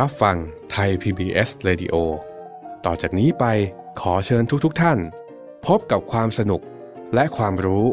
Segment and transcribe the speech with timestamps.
[0.00, 0.36] รับฟัง
[0.70, 1.94] ไทย PBS Radio
[2.84, 3.44] ต่อจากนี้ไป
[4.00, 4.98] ขอเชิญทุกๆทท่าน
[5.66, 6.60] พบกับความสนุก
[7.14, 7.86] และความรู้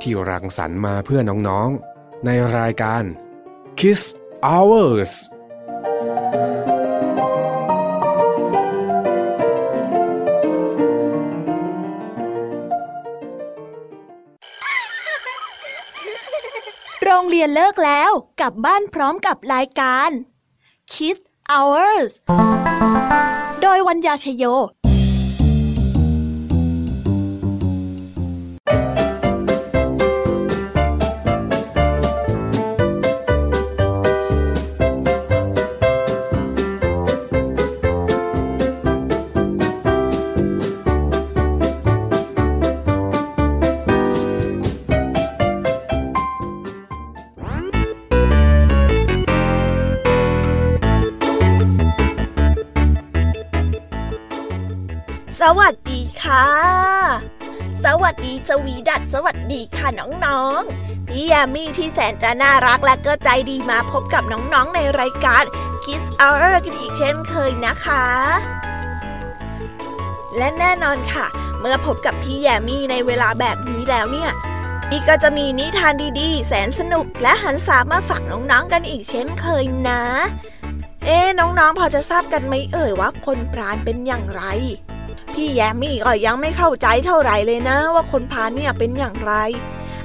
[0.00, 3.02] ที่รังสรรค์มาเพื่อน้องๆ ในรายการ
[3.78, 4.02] Kiss
[4.46, 5.12] Hours
[17.04, 18.10] โรงเรียนเลิกแล้ว
[18.40, 20.10] กลับบ้านพร้อมกับรายการ
[20.94, 22.12] Kids Hours
[23.62, 24.44] โดยวัญญาชยโย
[59.54, 59.88] ดีค่ะ
[60.26, 65.42] น้องๆ พี่ยามีที่แสนจะน่ารักและก็ใจดีมาพบกับน้องๆในรายการ
[65.84, 68.04] Kiss Hour กันอีกเช่นเคยนะคะ
[70.36, 71.26] และแน่นอนค่ะ
[71.60, 74.30] เมื่อพบกับพี่แยมี่ในเวลาแบบนี้แล้วเนี่ย
[74.88, 80.02] พี่ก็จะมีนิทานดีๆ แสนสนุกและหันสามาฝากน้องๆกันอีกเช่นเคยนะ
[81.04, 84.42] เอ๊น้องๆพอจะทราบกันไหมเอ่ยว่าคนปราณเป็นอย่างไร
[85.34, 89.32] พี่แยมมี่ก็ยังไม่เข้าใจเท่าไหร่เลยนะ ว่าคนพาเนี่ยเป็นอย่างไร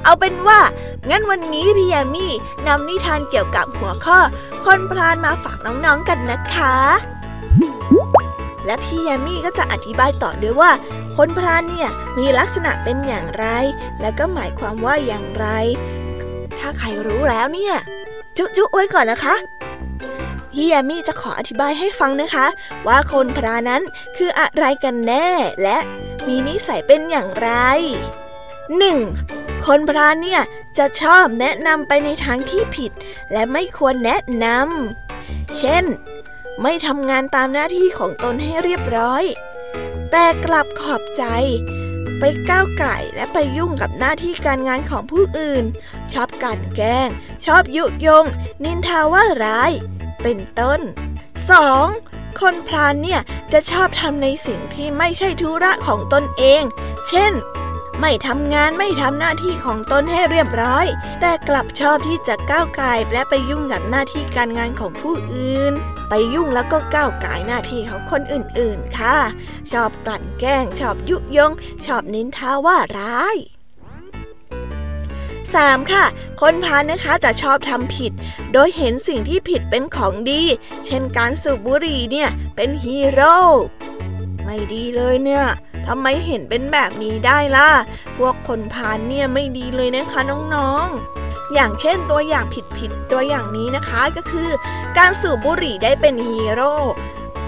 [0.03, 0.59] เอาเป็นว่า
[1.09, 2.33] งั้นวันนี้พี่แยมมี่
[2.67, 4.19] นำนิทานเกี่ยวกับหัวข้อ
[4.65, 6.75] คนพรานมาฝากน้องๆกันนะคะ
[8.65, 10.71] และพี่แยมมี่ก็จะอธิบายต่อด้วยว่า
[11.17, 13.45] คนพรานเนี่ยมีลักษณะเป็นอย่างไร
[14.01, 15.47] และก็หมายความว่าอย่างไร
[16.59, 17.75] ถ้าใครรู้แล้วเนี่ย
[18.37, 19.35] จุ๊จุไว้ก่อนนะคะ
[20.51, 22.47] พี่แยมมี่จะขออธิบายให้ฟังนะคะ
[22.87, 23.81] ว่าคนพระนั้น
[24.17, 25.29] คืออะไรกันแน่
[25.63, 25.77] และ
[26.27, 27.49] มีนิสัยเป็นอย่างไร
[28.79, 29.65] 1.
[29.65, 30.41] คนพระเนี่ย
[30.77, 32.91] จะชอบแนะนำไปในทางที่ผิด
[33.31, 35.85] และไม่ควรแนะนำเช่น
[36.61, 39.23] ไม่ทำงานตามหน้าที่ของตนให้เรียบร้อย
[40.11, 41.23] แต่กลับขอบใจ
[42.19, 45.63] ไปก้าวไก่และไปยุ่งกับหน้าที่การงานของผู้อื่น
[46.13, 47.09] ชอบกันแกล้ง
[47.45, 48.25] ชอบยุยง
[48.63, 49.71] นินทาว่าร้าย
[50.23, 50.79] เป็นต้น
[51.59, 52.39] 2.
[52.39, 53.21] คนพลานเนี่ย
[53.53, 56.63] จะชอบทำในสิ่งที่ไม่ใช่ธุระของตนเอง
[57.09, 57.33] เช่น
[57.99, 60.85] ไม่ทำงานไม่ทำหน้าที่ของตนให้เรียบร้อย
[61.21, 65.73] แต่กลับชอบที่จะก้าวไกลและไปยุ่งกับหน้าที่การงานของผู้อื่น
[66.09, 69.17] ไปยุ่งแล้วก็ก้าวไกลหน้าที่ของคนอื่นๆค่ะ
[69.71, 71.51] ชอบกลั่นแกล้ง ชอบยุยง
[71.85, 73.37] ชอบนินทาว่าร้าย
[75.43, 75.91] 3.
[75.91, 76.05] ค่ะ
[76.41, 78.11] คนพาลนะคะจะชอบทำผิด
[78.53, 80.43] โดยเห็นสิ่งที่ผิดเป็นของดี
[80.85, 83.37] เช่นการสูบบุหรี่เนี่ยเป็นฮีโร่
[84.43, 85.45] ไม่ดีเลยเนี่ย
[85.87, 87.69] ทำไมเห็นเป็นแบบนี้ได้ล่ะ
[88.17, 90.21] พวกคนพาลเนี่ยไม่ดีเลยนะคะ
[90.53, 91.18] น้องๆ
[91.53, 92.45] อย่างเช่นตัวอย่าง
[92.77, 94.49] ผิดๆตัวอย่างนี้นะคะก็คือ
[94.97, 96.75] การสูบบุหรี่ได้เป็นฮีโร่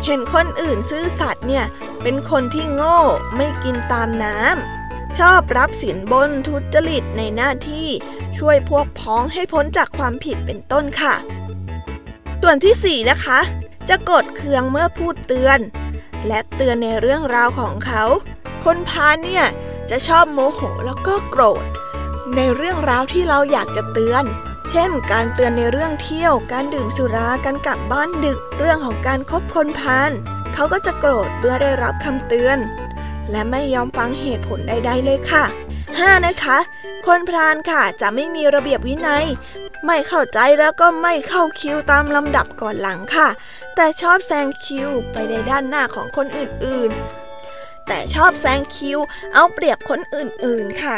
[0.06, 1.66] เห็นคนอื่นซื่อสัตย์เนี่ย
[2.04, 3.00] เป็นคนที่โง่
[3.36, 7.88] ไม่กินตามน้ำชอบรับสินบนทุจริตในหน้าที่
[8.38, 11.16] ช่วยพวกพ้องให้พ้นจากความผิดเป็นต้นค่ะ
[12.42, 13.40] ส่วนที่ 4 นะคะ
[13.90, 15.60] จะกดเคืองเมื่อพูดเตือน
[16.28, 18.04] และเตือนในเรื่องราวของเขา
[18.64, 19.44] คนพาเนี่ย
[19.90, 21.64] จะชอบโมโหแล้วก็โกรธ
[22.38, 24.24] ในเรื่องราวที่เราอยากจะเตือน
[24.70, 30.12] เช่น การเตือนในเรื่องเที่ยว การดื่มสุรา การกลับบ้านดึก เรื่องของการคบคนพาล
[30.54, 32.58] เขาก็จะโกรธเมื่อได้รับคำเตือน
[33.32, 35.44] และไม่ยอมฟังเหตุผลใดๆเลยค่ะ
[35.86, 36.26] 5.
[36.26, 36.58] นะคะ
[37.06, 39.26] คนพรานค่ะจะไม่มีระเบียบวินัย
[39.86, 43.28] ไม่เข้าใจแล้วก็ไม่เข้าคิวตามลำดับก่อนหลังค่ะ
[43.76, 47.21] แต่ชอบแซงคิวไปในด้านหน้าของคนอื่นๆ
[47.88, 49.00] แต่ชอบแซงคิว
[49.34, 50.98] เอาเปรียบคนอื่นๆค่ะ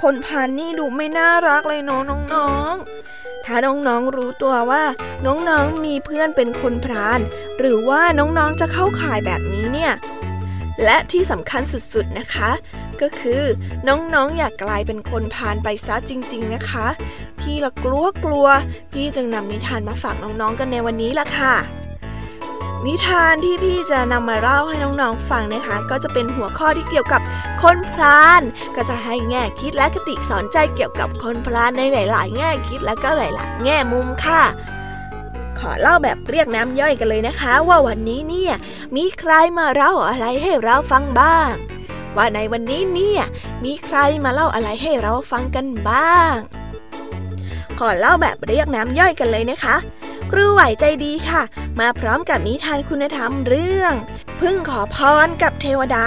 [0.00, 2.02] คนพานนี่ดูไม่น่ารักเลยเนาะ
[2.34, 4.84] น้องๆ ถ้าน้องๆรู้ตัวว่า
[5.26, 7.20] น้องๆมีเพื่อนเป็นคนพราน
[7.58, 9.92] หรือว่าน้องๆจะเข้าข่ายแบบนี้เนี่ย
[10.84, 12.50] และที่สำคัญสุดๆนะคะ
[13.02, 13.42] ก็คือ
[13.88, 16.86] น้องๆอยากกลายเป็นคนพานไปซะจริง ๆนะคะ
[17.40, 18.46] พี่ละกลัวกลัว
[18.92, 21.54] พี่จึงนำนิทานมาฝากน้องๆกันในวันนี้ละค่ะ
[22.86, 27.20] นิทานที่พี่จะนำมาเล่าให้น้องๆฟังนะคะ ก็จะเป็นหัวข้อที่เกี่ยวกับ
[27.62, 28.42] คนพราน
[28.76, 34.42] ก็จะให้แง่คิดและคติสอนใจเกี่ยวกับคนพรานในหลาย ๆ แง่คิดและก็หลาย ๆ แง่มุมค่ะ
[35.58, 38.54] ขอเล่าแบบเรียกน้ำย่อยกันเลยนะคะ ว่าวันนี้เนี่ย
[38.96, 41.50] มีใครมาเล่าอะไรให้เราฟังบ้าง
[42.16, 43.22] ว่าในวันนี้เนี่ย
[43.64, 46.32] มีใครมาเล่าอะไรให้เราฟังกันบ้าง
[47.78, 49.76] ขอเล่าแบบเรียกน้ำย่อยกันเลยนะคะ
[50.36, 51.42] ครูไหวใจดีค่ะ
[51.80, 53.92] มาพร้อมกับนิทานคุณธรรมเรื่อง
[54.40, 54.96] พึ่งขอพ
[55.26, 56.06] รกับเทวดา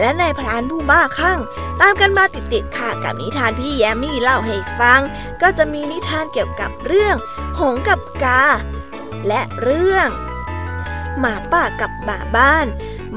[0.00, 1.38] และนายพรานผู้บ้าคลั่ง
[1.80, 5.00] ตามกันมาติดๆค่ะกับนิทานพี่แยมมี่เล่าให้ฟัง
[5.42, 7.16] ก็จะมีนิทานเกี่ยวกับเรื่อง
[7.58, 8.42] หงกับกา
[9.26, 10.08] และเรื่อง
[11.18, 12.66] หมาป่ากับหมาบ้าน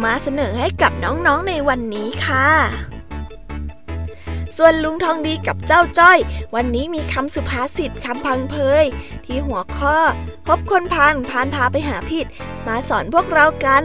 [0.03, 2.49] มาเสนอให้กับน้องๆในวันนี้ค่ะ
[4.57, 6.17] ส่วนลุงทองดีกับเจ้าจ้อย
[6.55, 8.85] วันนี้มีคำสุภาษิตคำพังเพย
[9.29, 9.97] ที่หัวข้อ
[10.47, 12.25] พบคนพานพานพาไปหาผิด
[12.67, 13.83] มาสอนพวกเรากัน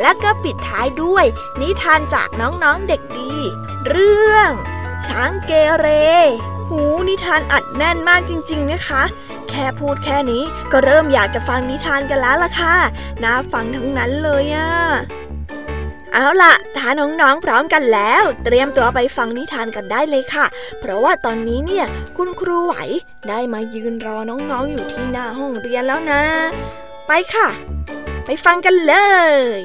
[0.00, 1.24] และก็ปิดท้ายด้วย
[1.60, 3.32] นิทานจากน้องๆเด็กดี
[3.88, 4.50] เรื่อง
[5.06, 5.88] ช้างเกเร
[6.68, 9.02] หูนิทานอัดแน่นมากจริง ๆ นะคะ
[9.50, 12.76] แค่พูดแค่นี้ก็เริ่มอยากจะฟังนิทานกันแล้วล่ะค่ะ
[13.22, 14.70] น่าฟังทั้งนั้นเลยอะ
[16.18, 20.46] เอาล่ะถ้าน้องๆพร้อมกันแล้ว เตรียมตัวไปฟังนิทานกันได้เลยค่ะ
[20.80, 21.86] เพราะว่าตอนนี้เนี่ย
[22.16, 22.74] คุณครูไหว
[23.28, 26.22] ได้มายืนรอน้องๆอยู่ที่หน้าห้องเรียนแล้วนะ
[27.06, 27.48] ไปค่ะ
[28.24, 28.94] ไปฟังกันเล
[29.56, 29.58] ย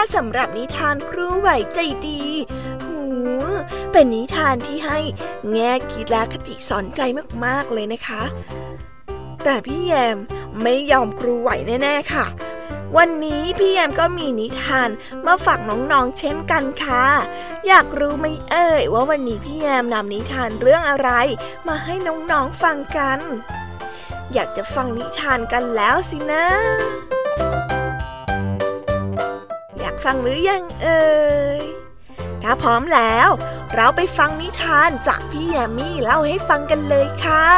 [0.00, 1.78] าสำหรับนิทานครูไหวใจ
[2.08, 2.24] ดี
[2.86, 3.00] หู
[3.92, 4.98] เป็นนิทานที่ให้
[5.52, 7.00] แง่คิดและคติสอนใจ
[7.44, 8.22] มากๆเลยนะคะ
[9.44, 10.16] แต่พี่แยม
[10.62, 11.50] ไม่ยอมครูไหว
[11.82, 12.26] แน่ๆค่ะ
[12.96, 14.88] วันนี้พี่แยมก็มีนิทาน
[15.26, 17.04] มาฝากน้องๆเช่นกันค่ะ
[17.66, 21.10] อยากรู้ไหมเอ่ยว่าวันนี้พี่แยมนำนิทานเรื่องอะไร
[21.68, 23.20] มาให้น้องๆฟังกัน
[24.32, 26.46] อยากจะฟังนิทานกันแล้วสินะ
[30.04, 31.04] ฟังหรือยังเอ่
[31.60, 31.62] ย
[32.42, 33.28] ถ้าพร้อมแล้ว
[33.74, 37.48] เราไปฟังนิทานจากพี่แยมมี่เล่าให้ฟังกันเลยค่ะ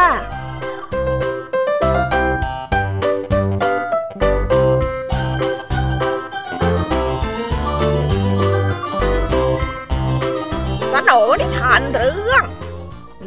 [10.92, 12.44] สนนิทานเรื่อง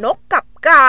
[0.03, 0.87] นกกับกา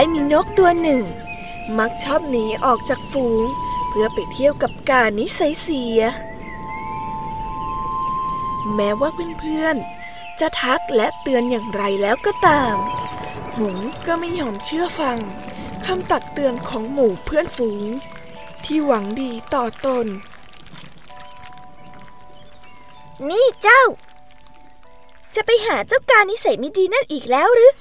[0.00, 1.04] ได้มีนกตัวหนึ่ง
[1.78, 3.44] มักชอบหนีออกจากฝูง
[3.88, 6.00] เพื่อไปเที่ยวกับกานิสัยเสีย
[8.74, 12.76] แม้ว่าเพื่อนๆ จะทักและเตือนอย่างไรแล้วก็ตาม
[13.56, 13.76] หง
[14.06, 15.18] ก็ไม่ยอมเชื่อฟัง
[15.86, 17.88] คำตักเตือนของหมู่เพื่อนฝูง
[18.64, 20.06] ที่หวังดีต่อตน
[23.28, 23.82] นี่เจ้า
[25.34, 27.72] จะไปหาเจ้าการนิสัยไม่ดีนั่นอีกแล้วหรือ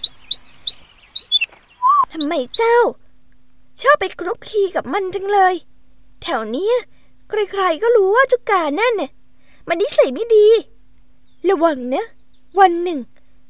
[2.12, 2.78] ทำไมเจ้า
[3.82, 5.56] ชอบไปคลุกคลีกับมันจังเลย
[6.22, 6.76] แถวเนี้ย
[7.30, 9.12] ใครๆก็รู้ว่าเจ้ากานั่นเนี่ย
[9.68, 10.48] มันนิสัยไม่ดี
[11.50, 12.06] ระวังนะ
[12.60, 13.00] วันหนึ่ง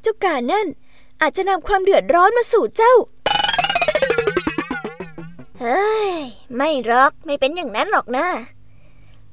[0.01, 0.67] เจ้ากานั่น
[1.21, 2.93] อาจจะนำความเดือดร้อนมาสู่เจ้า
[5.59, 6.11] เฮ้ย
[6.55, 8.25] ไม่หรอกไม่เป็นอย่างนั้นหรอกนะ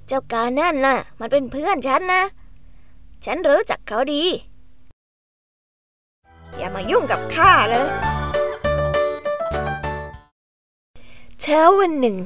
[0.06, 2.22] เจ้ากานั่นน่ะ มันเป็นเพื่อนฉันนะ
[3.24, 4.22] ฉันรู้จักเขาดี
[6.56, 7.86] อย่ามายุ่งกับข้าเลย
[11.46, 12.18] เช้าวันหนึ่ง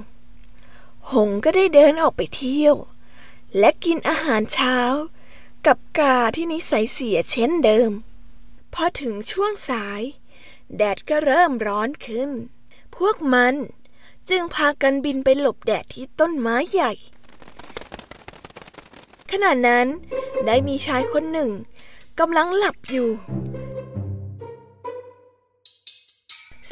[1.13, 2.75] หงก็ได้เดินออกไปเที่ยว
[3.59, 4.79] และกินอาหารเช้า
[5.67, 7.91] กับกาที่นิสัยเสียเช่นเดิม
[8.75, 10.03] พอถึงช่วงสาย
[10.77, 12.31] แดดก็เริ่มร้อนขึ้น
[12.97, 13.55] พวกมัน
[14.31, 16.93] จึงพากันบินไปหลบแดดที่ต้นไม้ใหญ่
[19.31, 19.87] ขณะนั้น
[20.47, 21.51] ได้มีชายคนหนึ่ง
[22.19, 23.09] กำลังหลับอยู่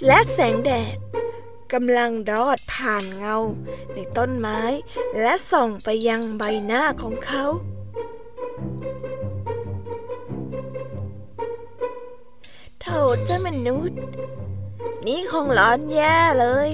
[0.06, 0.96] และแสงแดด
[1.72, 3.36] กำลังดอดผ่านเงา
[3.94, 4.60] ในต้นไม้
[5.20, 7.44] และส่องไปยังใบหน้าของเขา
[12.80, 12.86] โถ
[13.24, 14.00] เจ้ามนุษย์
[15.06, 16.70] นี่คงร้อนแย่เลย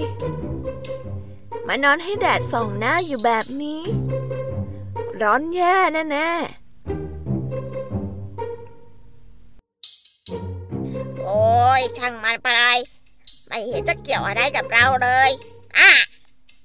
[1.67, 3.81] มานอนให้แดดส่องหน้าอยู่แบบนี้
[5.21, 6.31] ร้อนแย่แน่แน่
[11.23, 11.43] โอ้
[11.79, 12.49] ยช่างมันไป
[13.55, 15.29] ไม่เห็นจะเกี่ยวอะไรกับเราเลย
[15.77, 15.91] อะ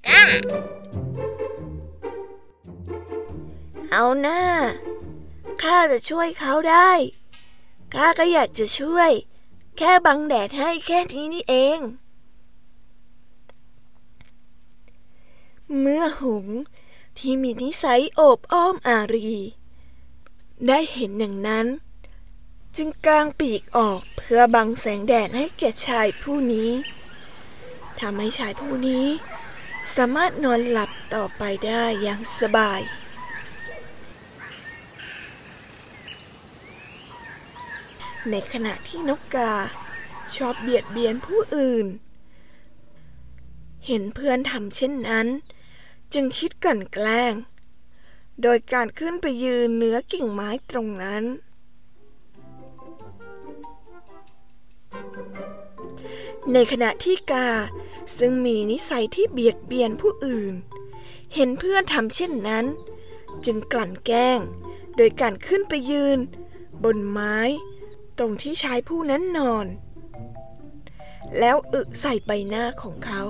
[0.07, 0.21] ก้า
[3.91, 4.41] เอาหน้า
[5.61, 6.91] ข้าจะช่วยเขาได้
[7.93, 9.11] ข้าก็อยากจะช่วย
[9.77, 11.79] แค่บังแดดให้แค่นี้นี่เอง
[15.79, 16.45] เมื่อหง
[17.17, 19.31] ที่มีนิสัยโอบอ้อมอารี
[20.67, 21.67] ได้เห็นอย่างนั้น
[22.75, 26.71] จึงกางปีกออกเพื่อบังแสงแดดให้แก่ชายผู้นี้
[27.99, 29.05] ทำให้ชายผู้นี้
[29.95, 32.81] สามารถนอนหลับต่อไปได้อย่างสบาย
[38.29, 39.53] ในขณะที่นกกา
[40.35, 41.87] ชอบเบียดเบียนผู้อื่น
[43.87, 45.27] เห็นเพื่อนทำเช่นนั้น
[46.13, 47.33] จึงคิดกลั่นแกล้ง
[48.41, 51.23] โดยการขึ้นไปยืนเหนือกิ่งไม้ตรงนั้น
[56.53, 57.49] ในขณะที่กา
[58.17, 60.53] ซึ่งมีนิสัยที่เบียดเบียนผู้อื่น
[61.33, 62.65] เห็นเพื่อนทำเช่นนั้น
[63.45, 64.39] จึงกลั่นแกล้ง
[64.97, 66.19] โดยการขึ้นไปยืน
[66.83, 67.37] บนไม้
[68.17, 69.67] ตรงที่ชายผู้นั้นนอน
[71.39, 73.21] แล้วอึใส่ใบหน้าของเขา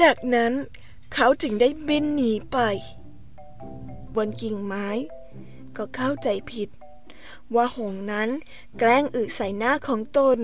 [0.00, 0.52] จากนั้น
[1.14, 2.58] เขาจึงได้บินหนีไป
[4.14, 4.88] บนกิ่งไม้
[5.76, 6.68] ก็เข้าใจผิด
[7.54, 8.28] ว่าหงนั้น
[8.78, 10.38] แกล้งอึใส่หน้าของตน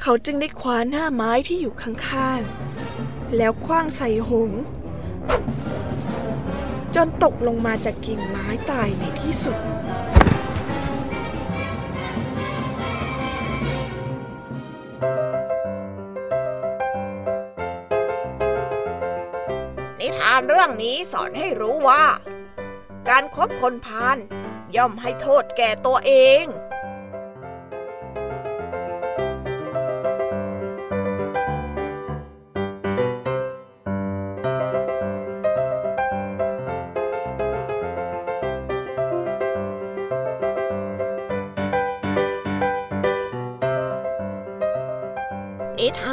[0.00, 4.60] เขาจึงได้คว้าหน้าไม้ที่อยู่ข้างๆ แล้วคว้างใส่หงส์
[6.94, 9.58] จนตกลงมาจากกิ่งไม้ตายในที่สุด
[19.98, 22.04] นิทานเรื่องนี้สอนให้รู้ว่า
[23.08, 24.18] การคบคนพาล
[24.76, 26.44] ย่อมให้โทษแก่ตัวเอง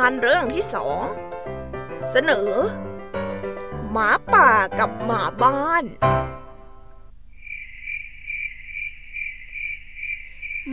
[0.05, 1.05] านเรื่องที่สอง
[2.12, 2.50] เสนอ
[3.91, 5.83] หมาป่ากับหมาบ้าน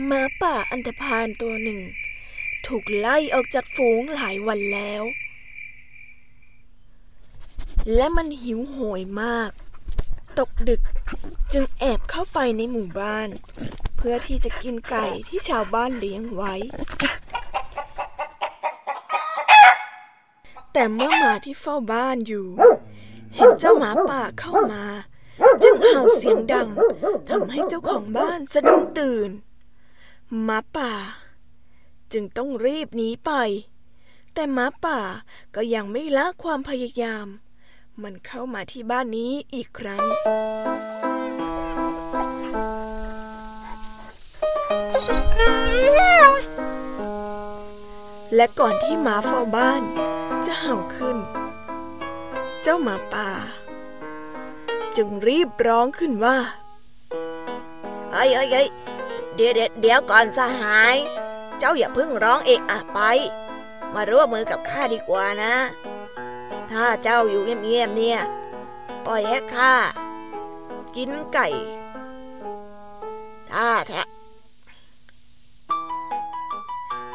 [0.05, 1.79] หมาป่าอันธพาลตัวหนึ่ง
[2.67, 5.03] ถูกไล่ออกจากฝูงหลายวันแล้ว
[7.95, 9.51] และมันหิวโหยมาก
[10.39, 10.81] ตกดึก
[11.53, 13.29] จึงแอบเข้าไปในหมู่บ้าน
[13.97, 16.53] เพื่อที่จะกินไก่ที่ชาวบ้านเลี้ยงไว้
[20.83, 22.47] แต่เมื่อหมาที่เฝ้าบ้านอยู่
[23.35, 24.83] เห็นเจ้าหมาป่าเข้ามา
[25.63, 26.67] จึงเห่าเสียงดัง
[27.29, 29.29] ทำให้เจ้าของบ้านสะดุ้งตื่น
[30.43, 30.91] หมาป่า
[32.13, 33.31] จึงต้องรีบหนีไป
[34.33, 34.99] แต่หมาป่า
[35.55, 37.27] ก็ยังไม่ละความพยายาม
[38.03, 40.03] มันเข้ามาที่บ้านนี้อีกครั้ง
[48.35, 49.83] และก่อนที่หมาเฝ้าบ้าน
[50.45, 51.17] จะเห่าขึ้น
[52.61, 53.29] เจ้าหมาป่า
[54.97, 56.37] จึงรีบร้องขึ้นว่า
[58.11, 58.67] เฮ้ยเฮ้ย
[59.35, 60.95] เดี๋ยวเดี๋ยวก่อนสหาย
[61.59, 62.99] เจ้าอย่าเพิ่งร้องเอะอะไป
[63.93, 65.55] มาร่วมมือกับข้าดีกว่านะ
[66.71, 68.19] ถ้าเจ้าอยู่เงียบๆเนี่ย
[69.05, 69.73] ปล่อยให้ข้า
[70.95, 71.47] กินไก่
[73.51, 74.01] ถ้าแท้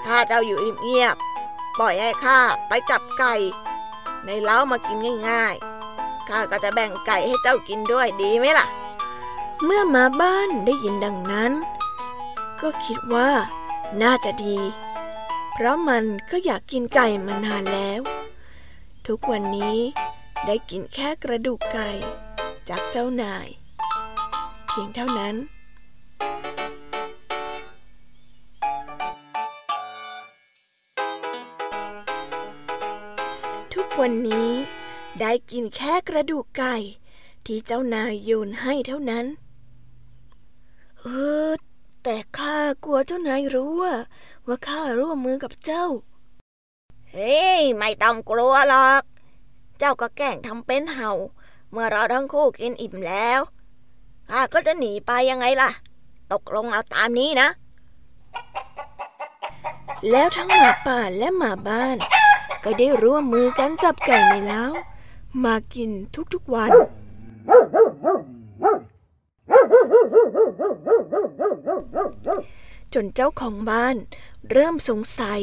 [0.05, 1.17] ถ้าเจ้าอยู่เงียบ
[1.79, 3.35] ปล่อยให้ข้าไปจับไก่
[4.25, 4.97] ในเล้ามากิน
[5.29, 8.67] ง่ายๆข้าก็จะแบ่งไก่ให้เจ้ากินด้วยดีไหมล่ะ
[9.65, 11.53] เมื่อมาบ้านได้ยินดังนั้น
[12.61, 13.31] ก็คิดว่า
[14.03, 14.59] น่าจะดี
[15.53, 18.01] เพราะมันก็อยากกินไก่มานานแล้ว
[19.07, 19.79] ทุกวันนี้
[20.47, 21.91] ได้กินแค่กระดูกไก่
[22.69, 23.49] จากเจ้านาย
[24.67, 25.35] เพียงเท่านั้น
[34.01, 34.51] วันนี้
[35.21, 36.77] ได้กินแค่กระดูกไก่
[37.47, 39.27] ที่เจ้านายโยนให้เท่านั้น
[40.99, 41.05] เอ
[41.49, 41.51] อ
[42.03, 43.95] แต่ข้ากลัวเจ้านายรู้ว่า
[44.47, 45.87] ว่าข้าร่วมมือกับเจ้า
[47.11, 49.03] เฮ้ยไม่ต้องกลัวหรอก
[49.79, 51.13] เจ้าก็แกล้งทำเป็นเห่า
[51.71, 53.41] เมื่อเราทั้งคู่กินอิ่มแล้ว
[54.31, 55.71] ข้าก็จะหนีไปยังไงล่ะ
[56.33, 57.49] ตกลงเอาตามนี้นะ
[60.11, 61.99] แล้วทั้งหมาป่าและหมาบ้าน
[62.71, 64.65] ก็ได้ร่วมมือกันจับไก่ในเล้า
[65.45, 65.91] มากิน
[66.33, 66.71] ทุกๆวัน
[72.95, 73.97] จนเจ้าของบ้าน
[74.51, 75.43] เริ่มสงสัย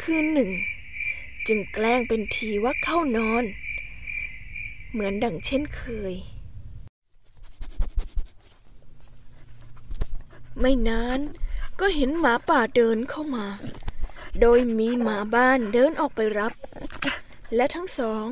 [0.00, 0.50] คืนหนึ่ง
[1.46, 3.44] จึงแกล้งเป็นทีว่าเข้านอน
[4.90, 6.14] เหมือนดังเช่นเคย
[10.60, 11.20] ไม่นาน
[11.80, 13.46] ก็เห็นหมาป่าเดินเข้ามา
[14.40, 16.52] โดยมีหมาบ้านเดินออกไปรับ
[17.54, 18.26] และทั้งสอง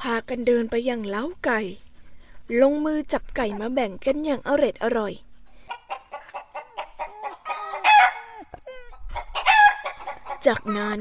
[0.00, 1.60] พากันเดินไปยังเล้าไก่
[2.60, 5.12] ลงมือจับไก่มาแบ่งกันอย่างอร็ดอร่อย
[10.46, 11.00] จากนั้น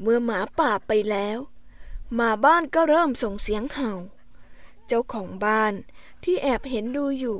[0.00, 1.38] เมื่อหมาป่าไปแล้ว
[2.14, 3.92] หมาบ้านก็เริ่มส่งเสียงเห่า
[4.86, 5.72] เจ้าของบ้าน
[6.24, 7.38] ที่แอบเห็นดูอยู่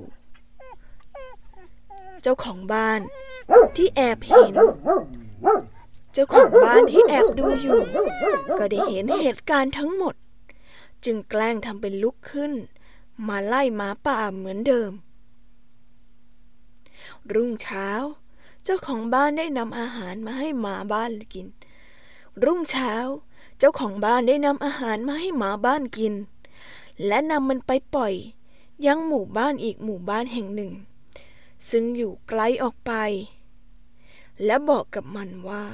[2.22, 3.00] เจ้าของบ้าน
[3.76, 4.54] ที่แอบเห็น
[6.20, 7.78] จ้าของบ้านที่แอบดูอยู่
[8.58, 10.14] ก็ได้เห็นเหตุการณ์ทั้งหมด
[11.04, 12.52] จึงแกล้งทำเป็นลุกขึ้น
[13.28, 14.90] มาไล่หมาป่าเหมือนเดิม
[17.32, 17.88] รุ่งเช้า
[18.64, 21.46] เจ้าของบ้านได้นำอาหารมาให้หมาบ้านกิน
[22.44, 22.92] รุ่งเช้า
[23.58, 26.14] เจ้าของบ้านได้นำอาหารมาให้หมาบ้านกิน
[27.06, 28.14] และนำมันไปปล่อย
[28.86, 30.72] ยังหมู่บ้านอีกหมู่บ้านแห่งหนึ่ง
[31.70, 32.92] ซึ่งอยู่ไกลออกไป
[34.44, 35.64] และบอกกับมันว่า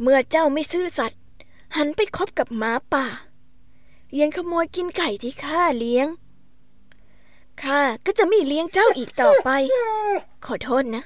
[0.00, 1.20] เมื่อเจ้าไม่ซื่อสัตย์
[1.76, 3.06] หันไปคบกับหมาป่า
[4.18, 6.08] ยังขโมยกินไก่ที่ข้าเลี้ยง
[7.62, 9.50] ข้าก็จะไม่เลี้ยงเจ้าอีกต่อไป
[10.44, 11.04] ขอโทษนะ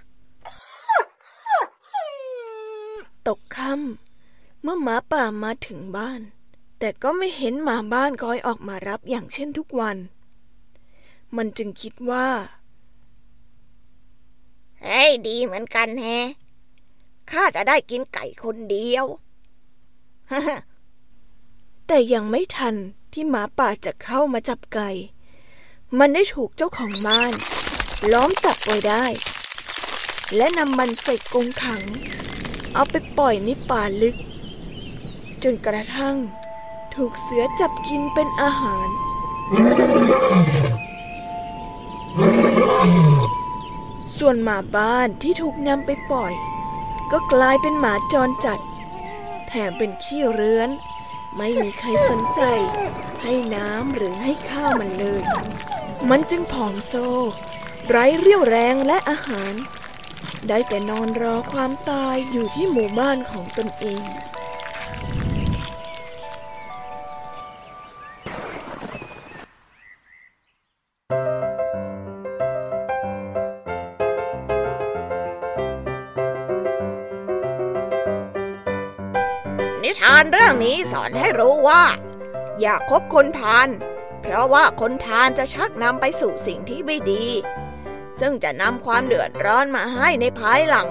[3.26, 6.20] ตกค่ำเมื่อหมาป่ามาถึงบ้าน
[6.78, 9.96] แต่ก็ไม่เห็นหมาบ้านคอยออกมารับอย่างเช่นทุกวัน
[11.36, 12.28] มันจึงคิดว่า
[14.82, 16.06] เฮ้ยดีเหมือนกันแฮ
[17.30, 19.06] ข้าจะได้กินไก่คนเดียว
[21.86, 22.74] แต่ยังไม่ทัน
[23.12, 24.90] ที่หมาป่าจะเข้ามาจับไก่
[25.98, 27.32] มันได้ถูกเจ้าของบ้าน
[28.12, 29.06] ล้อมจับไว้ได้
[30.36, 31.82] และนำมันใส่กรงขัง
[32.74, 34.16] เอาไปปล่อยในป่าลึก
[35.42, 36.16] จนกระทั่ง
[36.94, 38.88] ถูกเสือจับกินเป็นอาหาร
[44.18, 46.32] ส่วนหมาบ้านที่ถูกนำไปปล่อย
[47.12, 48.58] ก็กลายเป็นหมาจรจัด
[49.48, 50.70] แถมเป็นขี้เรื้อน
[51.36, 52.42] ไม่มีใครสนใจ
[53.22, 55.22] ให้น้ำหรือให้ข้าวมันเลย
[56.10, 56.94] มันจึงผอมโซ
[57.88, 59.54] ไร้เรี่ยวแรงและอาหาร
[60.48, 81.84] ได้แต่นอนรอความตายอยู่ที่หมู่บ้านของตนเองานเรื่องนี้สอนให้รู้ว่า
[82.60, 83.68] อย่าคบคนพาล
[84.22, 87.24] เพราะว่าคนพาลจะชักนำไปสู่สิ่งที่ไม่ดี
[88.20, 90.88] ซึ่งจะนำความเดือดร้อนมาให้ในภายหลัง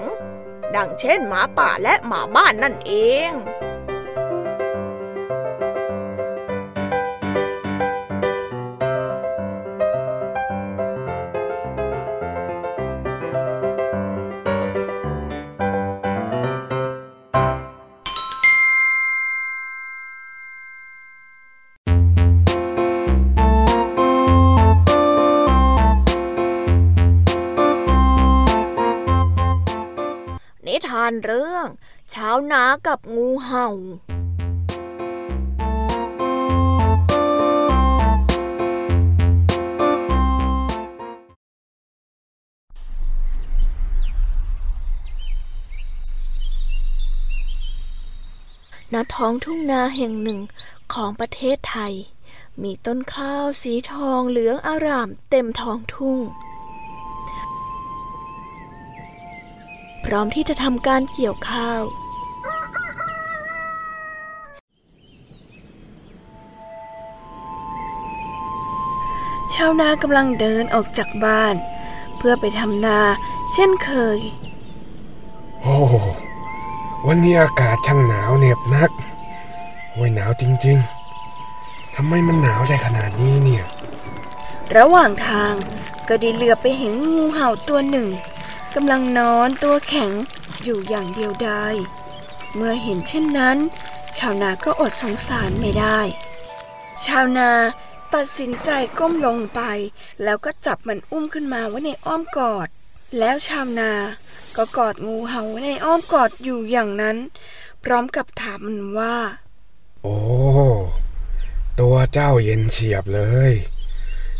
[0.76, 2.92] ดังเช่นหมาป่าและหมาบ้านนั่นเอ
[3.28, 3.30] ง
[49.14, 50.40] ท้องทุ่งนาแห่งหนึ่ง
[50.92, 51.94] ของประเทศไทย
[52.62, 56.18] มีต้นข้าวสีทองเหลืองอารามเต็มท้องทุ่ง
[60.04, 61.82] พร้อมที่จะทำการเกี่ยวข้าว
[69.54, 71.54] ชาวนากำลังเดินออกจากบ้าน
[72.16, 73.00] เพื่อไปทำนา
[73.54, 74.18] เช่นเคย
[75.62, 75.76] โอ้
[77.06, 78.90] วันนี้อากาศช่างหนาวเหน็บนัก
[79.92, 83.64] โอ้ยหนาวจริงๆ ทำไมมันหนาวได้ขนาดนี้เนี่ย
[84.76, 85.54] ระหว่างทาง
[86.08, 88.08] ก็ได้เหลือไปเห็นงูเห่าตัวหนึ่ง
[88.74, 90.12] กำลังนอนตัวแข็ง
[90.62, 91.74] อยู่อย่างเดียวดาย
[92.54, 93.58] เมื่อเห็นเช่นนั้น
[94.18, 96.00] ชาวนาก็อดสงสารไม่ได้
[97.04, 97.50] ชาวนา
[98.14, 99.60] ตัดสินใจก้มลงไป
[100.22, 102.68] แล้วก็จับมันอุ้มขึ้นมาไว้ในอ้อมกอด
[103.16, 103.92] แล้วชาวนา
[104.56, 107.16] ก็กอดงูเห่าไว้ในอ้อมกอดอยู่อย่างนั้น
[107.84, 109.16] พร้อมกับถามมันว่า
[110.02, 110.16] โอ้
[111.80, 113.52] ตัวเจ้าเย็นเฉียบเลย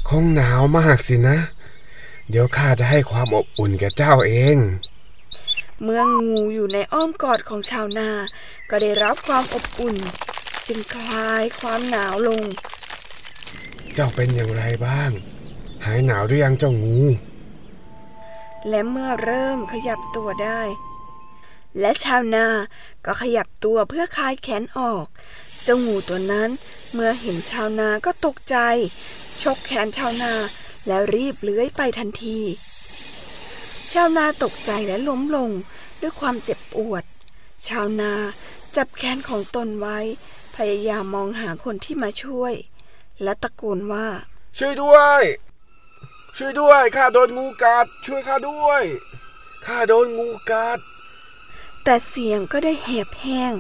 [0.09, 1.39] คงหนาวมากสินะ
[2.29, 4.57] เดี๋ยวข้าจะให้ความอบอุ่นแก่เจ้าเอง
[5.83, 8.11] เมื่องูอยู่ในอ้อมกอดของชาวนา
[8.71, 9.97] ก็ได้รับความอบอุ่น
[10.67, 12.43] จึงคลายความหนาวลง
[13.95, 15.11] เจ้าเป็นอย่างไรบ้าง
[15.85, 16.99] หายหนาวหรือยังเจ้างู
[18.69, 20.61] และเมื่อเริ่มขยับตัวได้
[21.81, 22.47] และชาวนา
[23.05, 25.07] ก็ขยับตัวเพื่อคลายแขนออก
[25.63, 26.51] เจ้างูตัวนั้น
[26.93, 28.57] เมื่อเห็นชาวนาก็ตกใจ
[29.43, 30.33] ชกแขนชาวนา
[30.87, 32.39] แล้วรีบเลื้อยไปทันที
[33.93, 35.51] ชาวนาตกใจและล้มลง
[36.01, 37.05] ด้วยความเจ็บปวด
[37.69, 38.13] ชาวนา
[38.77, 39.99] จับแขนของตนไว้
[40.57, 42.55] พยายามมองหาคนที่มาช่วย
[43.23, 44.09] และตะโกนว่า
[44.59, 45.23] ช่วยด้วย
[46.41, 48.83] ช่วยด้วยข้าโดนงูกัด ช่วยข้าด้วย
[49.67, 50.79] ข้าโดนงูกัด
[51.85, 53.53] แต่เสียงก็ได้แหบแห้ง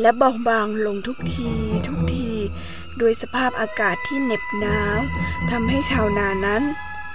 [0.00, 1.52] และเบาบางลงทุกที
[1.88, 2.32] ทุกที
[2.98, 4.98] โดยสภาพอากาศที่เหน็บหนาว
[5.50, 6.62] ทำให้ชาวนานั้น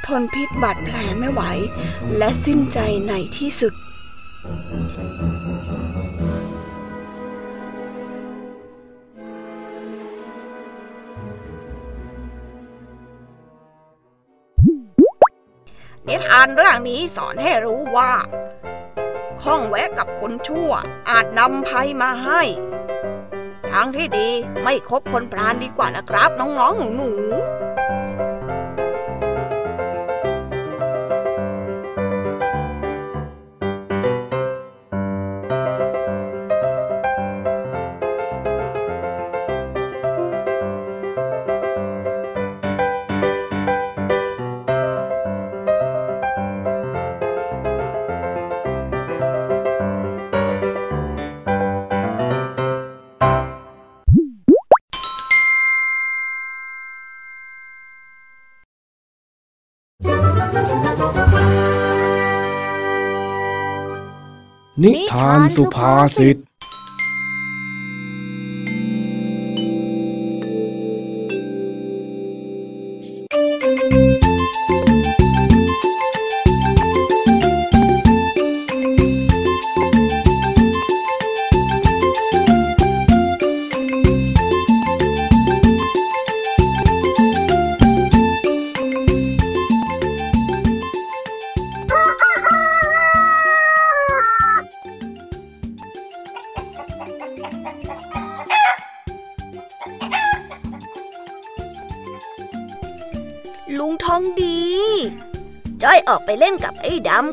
[0.05, 1.41] ทนพิษบาดแผลไม่ไหว
[2.17, 3.73] และสิ้นใจในที่สุด
[16.09, 18.11] นิทานเรื่องนี้สอนให้รู้ว่า
[19.41, 20.71] ข้องแวะกับคนชั่ว
[21.09, 22.41] อาจนำภัยมาให้
[23.71, 24.29] ทางที่ดี
[24.63, 27.58] ไม่คบคนพรานดีกว่านะครับ น้องๆหนูๆ
[64.83, 66.37] นิทานสุภาษิต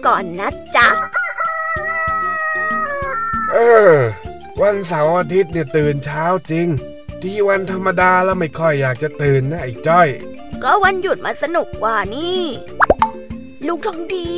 [0.07, 0.89] ก่อนนะจ๊ะ
[3.53, 3.57] เอ
[3.91, 3.95] อ
[4.63, 6.67] วันเสาร์อาทิตย์เนี่ยตื่นเช้าจริง
[7.23, 10.09] ที่วันธรรมดาแล้วไม่ค่อยอยากจะตื่นนะไอ้จ้อย
[10.63, 12.43] ก็วันหยุดมาสนุกกว่านี่
[13.67, 14.31] ลุงทองดี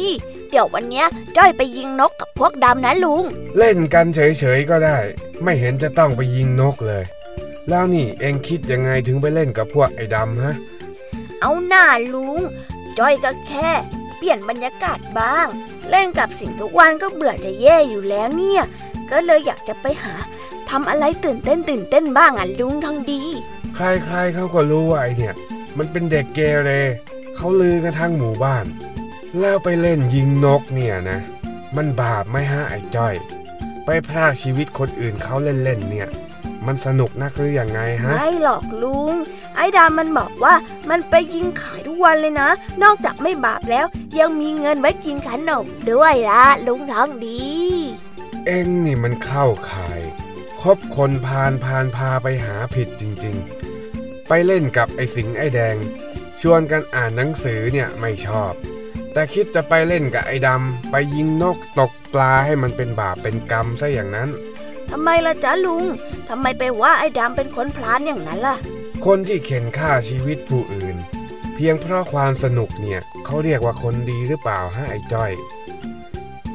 [0.50, 3.24] เดี๋ยววันเนี้ยจ้อยไปยิงนกกับพวกดำนะลุง
[3.58, 4.98] เล่นกันเฉยๆก็ได้
[5.42, 7.04] ไม่เห็นจะต้องไปยิงนกเลย
[7.68, 10.56] แล้วนี่เองคิดยังไงถึงไปเล่นกับพวกไอ้ดำฮะ
[11.40, 12.40] เอาหน้าลุง
[12.98, 13.70] จ้อยก็แค่
[14.18, 15.46] เปลี่ยนบรรยากาศบ้าง
[15.90, 18.62] เล่นกับสิ่งทุกวันก็เบื่อจะแย่อยู่แล้วเนี่ย
[19.10, 20.14] ก็เลยอยากจะไปหา
[20.70, 23.22] ทำอะไรตื่นเต้นตื่นเต้นบ้างอะลุงทองดี
[23.74, 23.80] ใค
[24.12, 25.34] รๆเขาก็รู้ว่าไอเนี่ย
[25.78, 26.70] มันเป็นเด็กเกเร
[27.36, 28.64] เขาลือกันทั้งหมู่บ้าน
[29.40, 31.18] แล้วไปเล่นยิงนกเนี่ยนะ
[31.76, 33.14] มันบาปไหมฮะไอ้จ้อย
[33.84, 36.08] ไปพรากชีวิตคนอื่นเขาเล่นๆเนี่ย
[36.66, 39.12] มันสนุกนักหรืออยังไงฮะ ไม่หรอกลุง
[39.58, 40.54] ไอ้ดามันบอกว่า
[40.90, 42.48] มันไปยิงขายทุกวันเลยนะ
[42.82, 43.86] นอกจากไม่บาปแล้ว
[44.18, 47.42] ยังมีเงินไว้กินขนมด้วยละลุงทองดี
[48.46, 50.00] เอ็งนี่มันเข้าข่าย
[50.62, 53.36] คบคนพาลพาลพาไปหาผิดจริง
[53.82, 55.76] ๆ ไปเล่นกับไอ้สิงไอ้แดง
[56.40, 58.52] ชวนกันอ่านหนังสือเนี่ยไม่ชอบ
[59.12, 64.28] แต่คิดจะไปเล่นกับไอ้ดำไปยิงนกตกปลาให้มันเป็นบาปเป็นกรรมซะอย่างนั้น
[64.90, 65.84] ทำไมล่ะจ๊ะลุง
[66.28, 68.56] ทำไมไปว่าไอ้ดำเป็นคนพลานอย่างนั้นล่ะ
[69.06, 70.96] คนที่เข็นฆ่าชีวิตผู้อื่น
[71.54, 75.32] เพียงเพราะความสนุกเนี่ยเขาเรียกว่าคนดีหรือเปล่าฮะไอ้จ้อย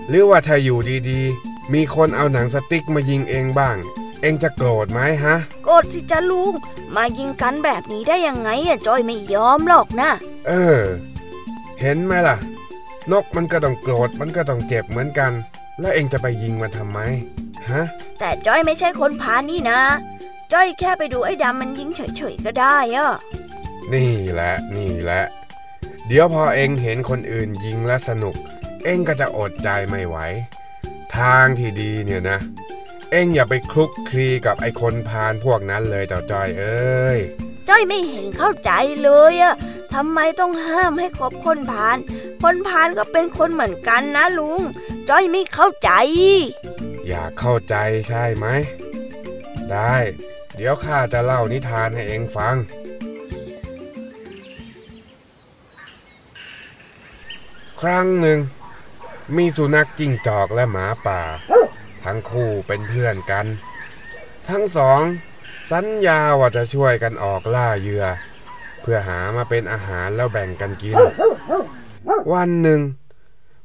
[0.09, 0.79] หรือว่าถ้าอยู่
[1.09, 3.77] ดีๆ มีคนเอาหนังสติ๊กมายิงเองบ้าง
[4.21, 6.53] เองจะโกรธไหมฮะ โกรธสิจ๊ะลุง
[6.95, 10.09] มายิงกันแบบนี้ได้ยังไงอะจอยไม่ยอมหรอกนะ
[10.47, 10.81] เออ
[11.81, 12.37] เห็นไหมล่ะ
[13.11, 15.31] นกมันก็ต้องโกรธมันก็ต้องเจ็บเหมือนกัน
[15.79, 16.99] แล้วเองจะไปยิงมันทำไม
[17.69, 17.81] ฮะ
[18.19, 19.79] แต่จอยไม่ใช่คนพาลนี่นะ
[20.53, 23.11] จอยแค่ไปดูไอ้ดำมันยิงเฉยๆก็ได้อะ
[23.93, 25.23] นี่แหละนี่แหละ
[26.07, 28.35] เดี๋ยวพอเองเห็นคนอื่นยิงและสนุก
[28.83, 30.17] เองก็จะอดใจไม่ไหว
[31.17, 32.39] ทางที่ดีเนี่ยนะ
[33.11, 37.19] เองอย่าไปคลุกคลีกับไอ้คนพาลพวกนั้นเลยเจ้าจอยเอ้ย
[37.69, 38.71] จ้อยไม่เห็นเข้าใจ
[39.03, 39.55] เลยอะ
[39.93, 41.97] ทำไมต้องห้ามให้คบคนพาล
[42.43, 44.61] คนพาลก็เป็นคนเหมือนกันนะลุง
[45.09, 45.91] จ้อยไม่เข้าใจ
[47.07, 47.75] อยากเข้าใจ
[48.07, 48.45] ใช่ไหม
[49.71, 49.95] ได้
[50.55, 52.55] เดี๋ยวข้าจะเล่านิทานให้เองฟัง
[57.81, 58.39] ครั้งหนึ่ง
[59.37, 61.21] มีสุนัขจิ้งจอกและหมาป่า
[62.03, 63.45] ทั้งคู่เป็นเพื่อนกัน
[64.49, 65.01] ทั้งสอง
[65.71, 68.05] สัญญาว่าจะช่วยกันออกล่าเหยื่อ
[68.81, 70.95] เพื่อหามาเป็นอาหารแล้วแบ่งกันกิน
[72.33, 72.81] วันหนึ่ง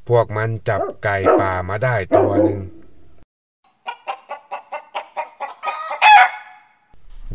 [0.09, 2.61] พวกมันจับไก่ป่ามาได้ตัวหนึ่ง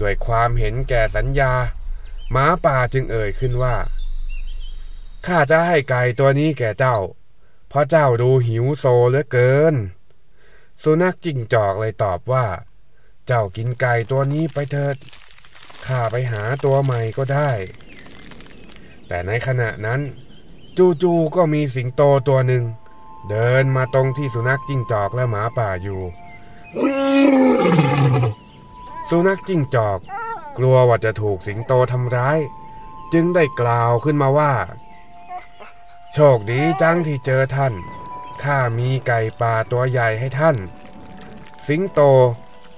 [0.03, 1.53] ด้วยความเห็นแก่สัญญา
[2.31, 3.75] หมาป่าจึงเอ่ยขึ้นว่า
[5.25, 6.97] ข้าจะให้ไก่ตัวนี้แก่เจ้า
[7.69, 9.75] เพราะเจ้าดูหิวโซเหลือเกิน
[10.83, 12.45] สุนัขจิ้งจอกเลยตอบว่า
[13.25, 14.95] เจ้ากินไก่ตัวนี้ไปเถิด
[15.85, 17.51] ข้าไปหาตัวใหม่ก็ได้
[19.07, 20.01] แต่ในขณะนั้น
[21.01, 22.63] จู่ๆก็มีสิงโตตัวหนึ่ง
[23.29, 26.01] เดินมาตรงที่สุนัขจิ้งจอกและหมาป่าอยู่
[29.09, 29.99] สุนัขจิ้งจอก
[30.57, 32.39] กลัวว่าจะถูกสิงโตทำร้าย
[33.13, 34.53] จึงได้กล่าวขึ้นมาว่า
[36.13, 37.73] โชคดีจังที่เจอท่าน
[38.43, 40.57] ข้ามีไก่ป่าตัวใหญ่ให้ท่าน
[41.67, 42.01] สิงโต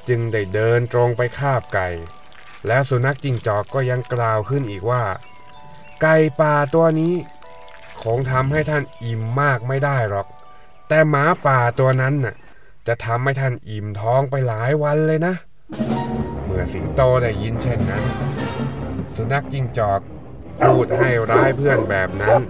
[0.10, 1.88] จึงได้เดินตรงไปคาบไก่
[2.68, 5.04] แล้วสุนัขจิ้งจอกก็ยังกล่าวขึ้นอีกว่า
[6.02, 7.14] ไก่ป่าตัวนี้
[8.04, 10.28] คงทำให้ท่านอิ่มมากไม่ได้หรอก
[10.88, 12.36] แต่หมาป่าตัวนั้นน่ะ
[12.88, 15.34] จะทำให้ท่านอิ่มท้องไปหลายวันเลยนะ
[16.74, 18.04] สิงโตได้ยินเช่นนั้น
[19.16, 20.02] สุนัขจิ้งจอก
[20.66, 22.42] พูดให้ร้ายเพื่อนแบบนั้น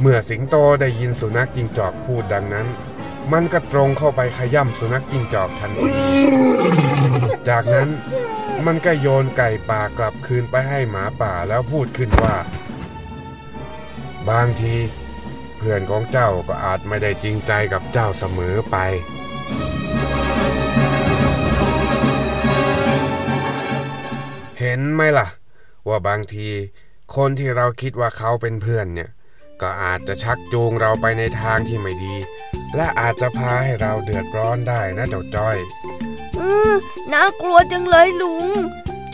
[0.00, 2.66] เมื่อสิงโตได้ยินสุนัขจิ้งจอกพูดดังนั้น
[3.32, 5.90] มันก็ตรงเข้าไปขย่ำสุนัขจิ้งจอกทันที
[7.48, 7.88] จากนั้น
[8.66, 12.36] มันก็โยนไก่ป่ากลับคืนไปให้หมาป่าแล้วพูดขึ้นว่า
[14.30, 14.74] บางที
[15.56, 18.76] เพื่อนของเจ้าก็อาจไม่ได้จริงใจกับเจ้าเสมอไป
[24.66, 25.28] เห็นไหมล่ะ
[25.88, 26.48] ว่าบางที
[27.16, 29.10] คนที่เราคิดว่าเขาเป็นเพื่อนเนี่ย
[29.62, 32.14] ก็อาจจะชักจูงเราไปในทางที่ไม่ดี
[32.76, 35.56] และอาจจะพาให้เราเดือดร้อนได้นะเจ้าจ้อย
[36.38, 36.72] อือ
[37.12, 38.46] น่ากลัวจังเลยลุง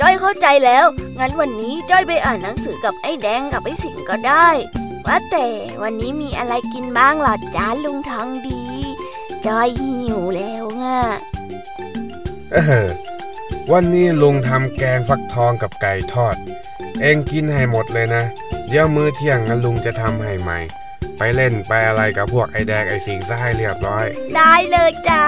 [0.01, 0.87] จ้อยเข้าใจแล้ว
[1.19, 4.49] งั้นวันนี้จ้อยไปอ่านหนังสือกับไอ้แดงกับไอ้สิงก็ได้
[5.07, 5.47] ว่าแต่
[5.83, 8.63] วันนี้มีอะไรกินบ้างล่ะจ้าลุงทองดี
[9.47, 11.03] จ้อยหิวแล้วง่ะ
[12.53, 12.89] เออ
[13.73, 16.37] วันนี้ลุงทำแกงฟักทองกับไก่ทอด
[17.01, 18.25] เองกินให้หมดเลยนะ
[18.69, 20.59] เดี๋ยวมื้อเที่ยงงั้นลุงจะทำให้ใหม่
[21.19, 24.05] ไปเล่นไปอะไรกับพวกไอแดงไอสิงซะให้เรียบร้อย
[24.37, 25.25] ได้เลยจ้า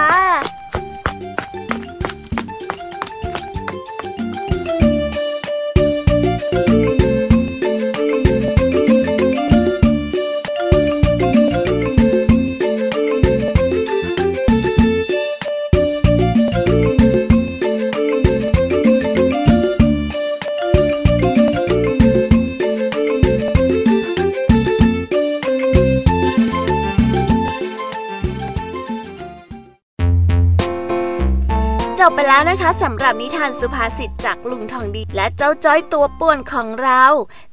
[32.02, 37.04] จบไปแล้วนะคะสำหรับนิทานสุภาษิตจากลุงทองดีและเจ้าจ้อยตัวป่วนของเรา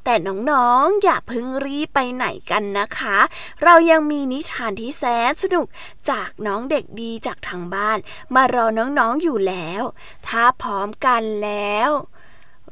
[0.04, 0.14] แต่
[0.50, 3.18] น้องๆอย่าพึ่งรีบไปไหนกันนะคะ
[3.62, 5.66] เรายังมีนิทานที่แสนสนุก
[6.10, 7.98] จากน้องเด็กดีจากทางบ้าน
[8.34, 9.82] มารอน้องๆอยู่แล้ว
[10.26, 11.90] ถ้าพร้อมกันแล้ว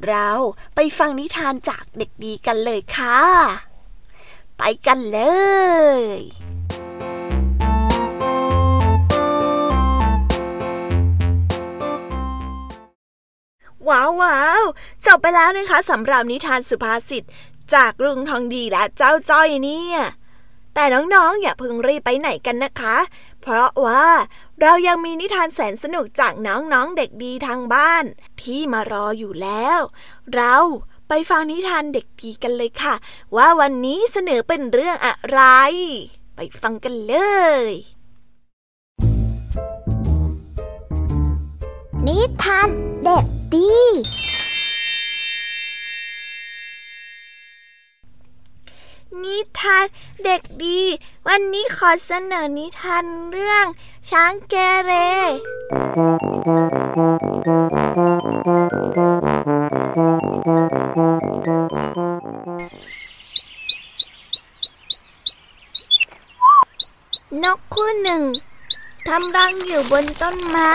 [0.07, 0.29] เรา
[0.75, 3.21] ไปฟังนิทานจากเด็กดีกันเลยค่ะ
[4.57, 5.19] ไปกันเล
[6.15, 6.48] ย
[13.87, 14.63] ว้าวว้าว
[15.05, 17.23] จบไปแล้วนะคะสำหรับนิทานสุภาษิต
[17.73, 19.97] จากลุงทองดีและเจ้าจ้อยเนี่ย
[20.73, 22.97] แต่น้องๆ อย่าเพิ่งรีบไปไหนกันนะคะ
[23.41, 24.07] เพราะว่า
[24.61, 28.05] เรายังมีนิทานแสนสนุกจากน้องๆเด็กดีทางบ้าน
[28.41, 29.79] ที่มารออยู่แล้ว
[30.35, 30.55] เรา
[31.07, 32.95] ไปฟังนิทานเด็กดีกันเลยค่ะ
[33.35, 35.41] ว่าวันนี้เสนอเป็นเรื่องอะไร
[36.35, 37.15] ไปฟังกันเล
[37.67, 37.69] ย
[42.07, 42.69] นิทาน
[43.03, 43.73] เด็กดี
[49.23, 49.85] นิทาน
[50.23, 50.81] เด็กดี
[51.27, 53.65] วันนี้ขอเสนอนิทานเรื่อง
[54.09, 54.91] ช้างเกเร
[67.43, 68.23] นกคู่หนึ่ง
[69.07, 70.73] ทำรังอยู่บนต้นไม้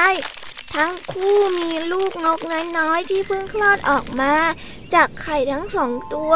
[0.74, 2.40] ทั้งคู่มีลูกนก
[2.78, 4.34] น้อยๆที่เพิ่งคลอดออกมา
[4.94, 6.34] จากไข่ทั้งสองตัว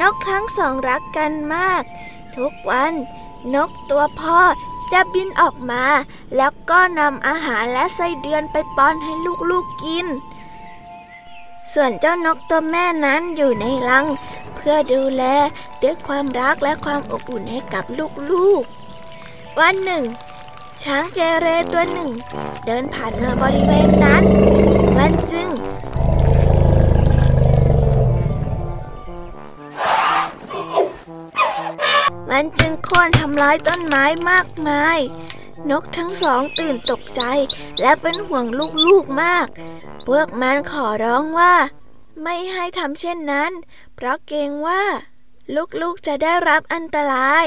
[0.00, 1.82] นกทั้งสองรักกันมาก
[2.36, 2.92] ทุกวัน
[3.54, 4.40] นกตัวพ่อ
[4.92, 5.84] จะบินออกมา
[6.36, 10.06] แล้วก็นำอาหารและไส้เดือนไปป้อนให้ลูกๆกกิน
[11.72, 14.06] ส่วนเจ้านกตัวแม่นั้นอยู่ในรัง
[14.54, 15.24] เพื่อดูแล
[15.82, 17.84] ด้วยความรักและความอบอุ่นให้กับ
[18.30, 20.04] ลูกๆ วันหนึ่ง
[20.82, 22.12] ช้างเกเรตัวหนึ่ง
[22.66, 24.22] เดินผ่านมาบริเวณนั้น
[24.98, 25.48] มันจึง
[32.30, 34.98] มันจึงโค่นทำลายต้นไม้มากมาย
[35.70, 37.22] นกทั้งสองตื่นตกใจ
[37.80, 38.46] และเป็นห่วง
[38.86, 39.46] ลูกๆมาก
[40.06, 41.54] พวกมันขอร้องว่า
[42.22, 43.52] ไม่ให้ทำเช่นนั้น
[43.94, 44.82] เพราะเกรงว่า
[45.82, 47.44] ลูกๆจะได้รับอันตราย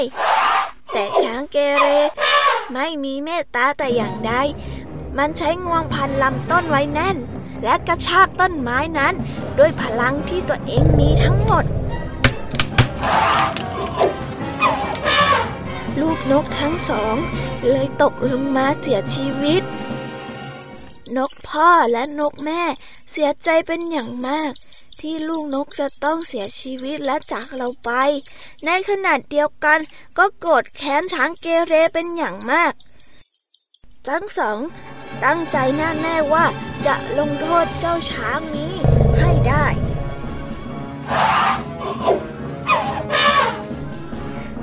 [0.92, 1.88] แต่ช้างเกเร
[2.74, 4.32] ไม่มีเมตตาแต่อย่างใด
[5.18, 7.16] มันใช้งวงพันลำต้นไว้แน่น
[7.64, 9.14] และกระชากต้นไม้นั้น
[9.58, 11.64] ด้วยพลังที่ตัวเองมีทั้งหมด
[16.00, 17.16] ลูกนกทั้งสอง
[17.70, 19.62] เลยตกลงมาเสียชีวิต
[21.16, 22.62] นกพ่อและนกแม่
[23.10, 24.52] เสียใจเป็นอย่างมาก
[25.00, 27.90] ที่ลูกนกจะต้องเสียชีวิตและจากเราไป
[28.66, 29.78] ในขณะเดียวกัน
[30.18, 32.72] ก็โกรธแค้นช้างเกเรเป็นอย่างมาก
[34.08, 34.58] ทั้งสอง
[35.24, 36.46] ตั้งใจแน่แน่ว่า
[36.86, 38.72] จะลงโทษเจ้าช้างนี้
[39.20, 39.66] ให้ได้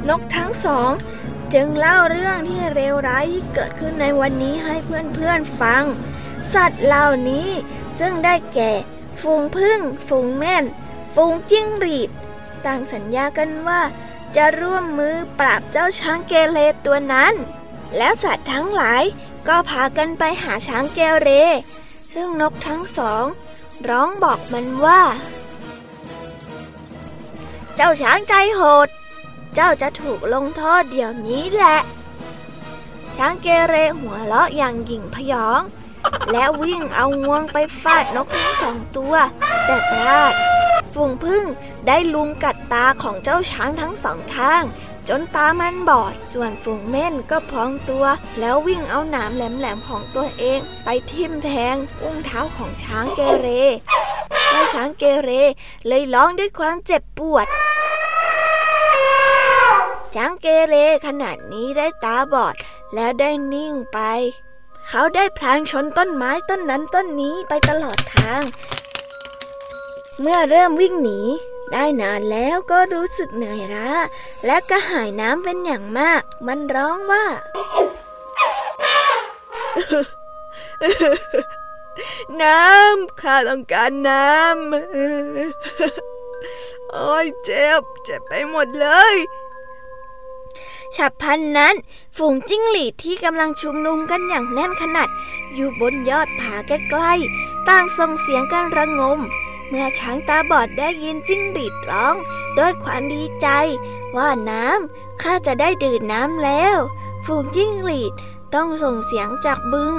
[0.10, 0.92] นกทั้งสอง
[1.54, 5.84] จึงเล่าเรื่องที่เลวร้ายที่เกิดขึ้นในวันนี้ให้เพื่อนๆฟัง
[6.54, 7.50] สัตว์เหล่านี้
[8.00, 8.72] ซึ่งได้แก่
[9.22, 10.64] ฝูงพึ่ง ฝูงแม่น
[11.16, 12.10] ฝูงจิ้งหรีด
[12.66, 13.82] ต่างสัญญากันว่า
[14.38, 17.34] จะร่วมมือปราบเจ้าช้างเกเรตัวนั้น
[17.98, 19.04] แล้วสัตว์ทั้งหลาย
[19.48, 21.30] ก็พากันไปหาช้างเกเร
[22.13, 23.26] ซึ่งนกทั้งสอง
[23.89, 25.02] ร้องบอกมันว่า
[27.76, 28.88] เจ้าช้างใจโหด
[29.56, 31.78] เจ้าจะถูกลงโทษเดี๋ยวนี้แหละ
[33.17, 35.62] ช้างเกเรหัวเราะอย่างหยิ่งพยอง
[36.32, 39.15] และวิ่งเอางวงไปฟาดนกทั้งสองตัว
[39.65, 40.34] แต่พลาด
[40.93, 41.45] ฝูงพึ่ง
[41.88, 44.63] ได้ลุมกัดตาของเจ้าช้างทั้งสองข้าง
[45.10, 48.06] จนตามันบอด ส่วนฝูงเม่นก็พองตัว
[48.39, 53.47] แล้ววิ่งเอาหนามแหลมๆของตัวเอง ไปทิ่มแทงอุ้งเท้าของช้างเกเร
[54.47, 55.32] เจ้าช้างเกเร
[55.88, 57.47] เลยร้องด้วยความเจ็บปวด
[60.15, 60.75] ช้างเกเร
[61.08, 62.56] ขนาดนี้ได้ตาบอด
[62.93, 63.99] แล้วได้นิ่งไป
[64.89, 68.41] เขาได้พลางชนต้นไม้ต้นนั้นต้นนี้ไปตลอดทาง
[70.22, 71.19] เมื่อเริ่มวิ่งหนี
[71.72, 73.89] ได้นานแล้วก็รู้สึกเหนื่อยล้า
[74.45, 77.26] และก็หายน้ำเป็นอย่างมาก มันร้องว่า
[82.41, 84.41] น้ำข้าต้องการน้ำ
[86.91, 89.15] โอ้ยเจ็บ เจ็บไปหมดเลย
[90.95, 91.76] ฉับพันนั้น
[92.17, 95.09] ฝูงจิ้งหรีดที่กำลังชุมนุมกันอย่างแน่นขนาด
[95.53, 99.19] อยู่บนยอดผาใกล้ๆต่างส่งเสียงกันระงม
[99.74, 102.15] เมื่อช้างตาบอดได้ยินจิ้งหรีดร้อง
[102.57, 103.47] ด้วยความดีใจ
[104.17, 106.78] ว่าน้ำข้าจะได้ดื่มน้ำแล้ว
[107.26, 108.13] ฝูงจิ้งหรีด
[108.55, 109.93] ต้องส่งเสียงจากบึง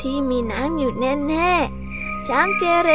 [0.00, 2.90] ที่มีน้ำอยู่แน่ๆช้างเกเร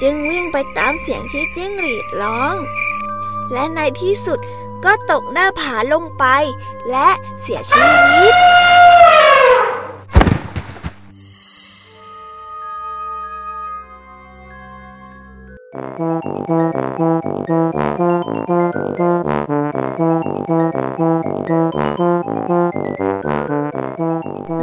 [0.00, 2.54] จึงวิ่งไปตามเสียงที่จิ้งหรีดร้อง
[3.52, 4.38] และในที่สุด
[4.84, 6.24] ก็ตกหน้าผาลงไป
[6.90, 7.08] และ
[7.40, 7.82] เสียชี
[8.20, 8.47] วิต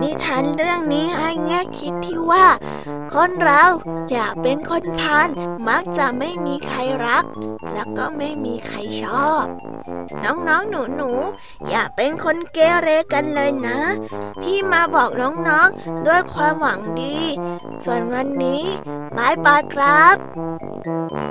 [0.06, 2.46] นิทานเรื่องนี้ให้แง่คิดที่ว่า
[3.14, 3.64] คนเรา
[4.12, 5.28] อยากเป็นคนพาล
[5.70, 7.24] มักจะไม่มีใครรัก
[7.74, 9.44] แล้วก็ไม่มีใครชอบ
[10.24, 13.80] น้องๆหนูๆอย่าเป็นคนเกเรกันเลยนะ
[14.42, 17.18] พี่มาบอกน้องๆด้วยความหวังดี
[17.86, 18.64] ส่วนวันนี้
[19.18, 20.16] บายบายครับ
[21.22, 21.25] นิ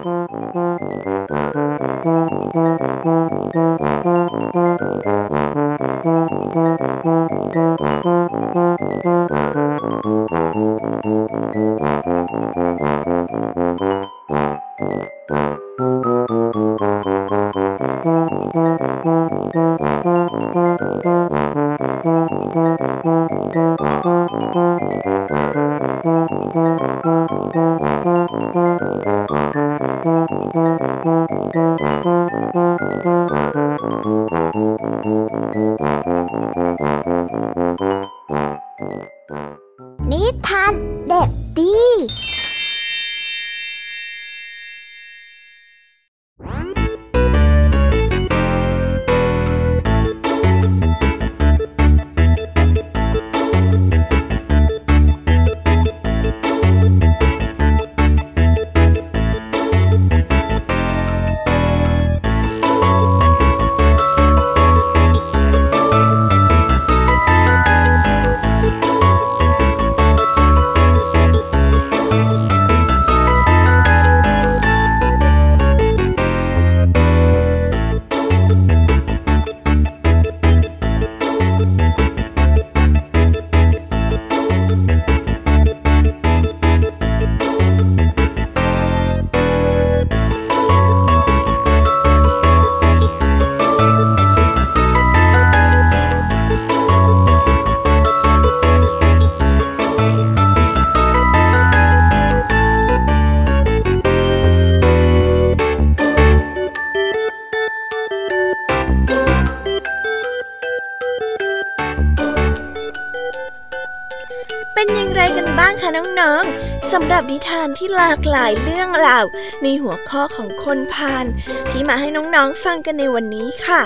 [117.64, 119.24] สำหรับที่หลากหลายเรื่องราว
[119.62, 121.24] ในหัวข้อของคนพาล
[121.70, 123.82] ที่มาให้น้องๆฟังกันในวันนี้ค่ะ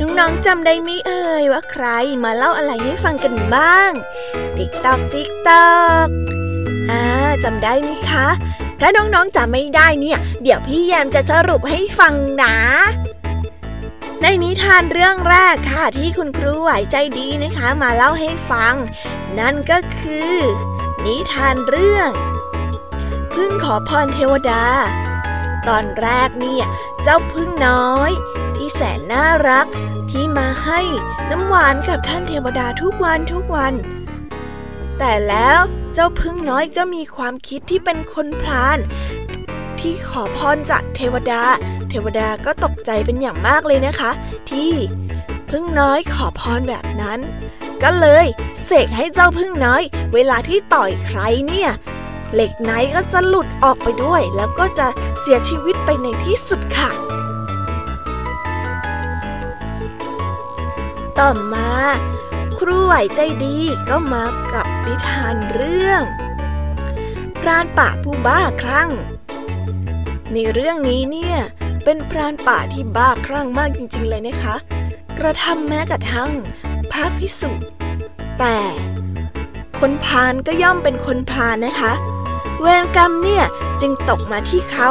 [0.00, 1.86] น้องๆจำได้ไหมเอ่ยว่าใคร
[2.24, 3.90] มาเล่าอะไรให้ฟังกันบ้าง
[4.56, 5.74] ติ๊กตอกติ๊กตอ
[6.06, 6.08] ก
[6.90, 7.04] อ่า
[7.44, 8.26] จำได้ไหมคะ
[8.80, 12.56] ถ้าน้องๆจำไม่ได้เนี่ย เดี๋ยวพี่แยมจะสรุปให้ฟังนะ
[14.22, 18.74] ในนิทานเรื่องแรกค่ะที่คุณครูไหวใจดีนะคะ มาเล่าให้ฟัง
[19.38, 20.34] นั่นก็คือ
[21.04, 22.08] นิทานเรื่อง
[23.36, 24.64] พึ่งขอพรเทวดา
[25.68, 26.64] ตอนแรกเนี่ย
[27.02, 28.10] เจ้าพึ่งน้อย
[28.56, 29.66] ที่แสนน่ารัก
[30.10, 30.80] ที่มาให้
[31.30, 33.72] น้ำหวานกับท่านเทวดาทุกวันทุกวัน
[34.98, 35.60] แต่แล้ว
[35.94, 38.78] เจ้าพึ่งน้อยก็มีความคิดที่เป็นคนพลาน
[39.80, 41.42] ที่ขอพรจากเทวดา
[41.90, 44.10] เทวดาก็ตกใจเป็นอย่างมากเลยนะคะ
[44.50, 44.72] ที่
[45.50, 47.18] พึ่งน้อยขอพรแบบนั้น
[47.82, 48.26] ก็เลย
[48.64, 49.82] เสกให้เจ้าพึ่งน้อย
[50.14, 51.70] เวลาที่ต่อยใครเนี่ย
[52.38, 54.86] เหล็กไนก็จะหลุดออกไปด้วย แล้วก็จะ
[55.20, 56.90] เสียชีวิตไปในที่สุดค่ะ
[61.18, 61.70] ต่อมา
[62.58, 63.58] ครูไหวใจดี
[63.88, 66.02] ก็มากับนิทานเรื่อง
[67.40, 68.90] พรานป่าผู้บ้าคลั่ง
[70.32, 71.36] ในเรื่องนี้เนี่ย
[71.84, 74.54] เป็นพรานป่าที่บ้าคลั่งมากจริงๆเลยนะคะ
[75.18, 76.30] กระทำแม้กระทั่ง
[76.90, 77.50] พระพิสุ
[78.38, 78.58] แต่
[79.78, 81.92] คนพานก็ย่อมเป็นคนพานนะคะ
[82.60, 83.44] เวรกรรมเนี่ย
[83.80, 84.90] จึงตกมาที่เขา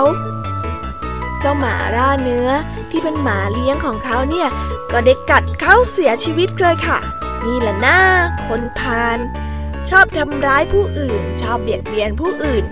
[1.40, 2.50] เจ้าหมาร่าเนื้อ
[2.92, 4.48] ที่เป็นหมาเลี้ยงของเขาเนี่ย
[4.92, 7.00] ก็ได้กัดเขาเสียชีวิตเลยค่ะ
[7.46, 7.98] นี่แหละหนะ
[8.48, 9.20] คนพาล
[9.90, 12.64] ชอบทำร้ายผู้อื่น ชอบเบียดเบียนผู้อื่น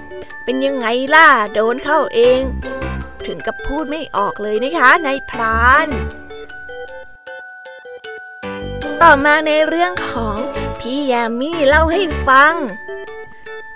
[0.43, 2.41] เป็นยังไงล่ะโดนเข้าเอง
[3.25, 5.87] ถึงกับพูดไม่ออกเลยนะคะในพราน
[9.01, 10.37] ต่อมาในเรื่องของ
[10.79, 12.53] พี่ยามีเล่าให้ฟัง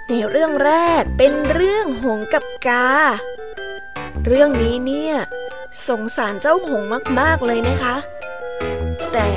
[0.10, 2.88] ในเรื่องแรกเป็นเรื่องหงกับกา
[4.26, 5.16] เรื่องนี้เนี่ย
[5.88, 6.82] สงสารเจ้าหง
[7.20, 7.96] มาก ๆ เลยนะคะ
[9.14, 9.30] แต่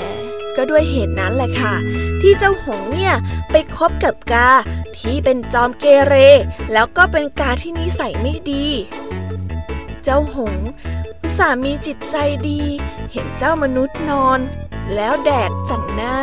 [0.56, 1.74] ก็ด้วยเหตุนั้นแหละค่ะ
[2.20, 3.14] ที่เจ้าหงเนี่ย
[3.50, 4.48] ไปคบกับกา
[4.98, 6.14] ที่เป็นจอมเกเร
[6.72, 8.66] แล้วก็เป็นกาที่นิสัยไม่ดี
[10.04, 10.56] เจ้าหง
[11.36, 12.16] สามีจิตใจ
[12.48, 12.62] ดี
[13.12, 14.40] เห็นเจ้ามนุษย์นอน
[14.94, 16.16] แล้วแดดส่องหน้า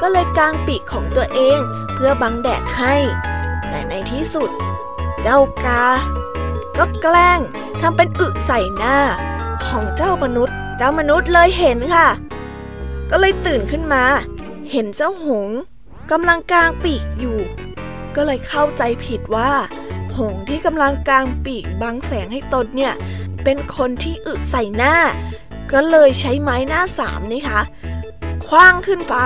[0.00, 1.58] ก็เลยกางปีกของตัวเอง
[1.94, 2.96] เพื่อบังแดดให้
[3.70, 4.50] แต่ในที่สุด
[5.22, 5.84] เจ้ากา
[6.78, 7.40] ก็แกล้ง
[7.80, 8.98] ทำเป็นอึใส่หน้า
[9.66, 12.08] ของเจ้ามนุษย์ เจ้ามนุษย์เลยเห็นค่ะ
[13.10, 14.04] ก็เลยตื่นขึ้นมา
[14.70, 15.48] เห็นเจ้าหง
[16.10, 17.38] กำลังกางปีกอยู่
[18.16, 19.52] ก็เลยเข้าใจผิดว่า
[20.18, 22.94] หงที่กำลังกางปีกบังแสงให้ตนเนี่ย
[23.44, 24.94] เป็นคนที่อึใส่หน้า
[25.72, 27.60] ก็เลยใช้ไม้หน้าสามนี่คะ
[28.46, 29.16] คว้างขึ้นไป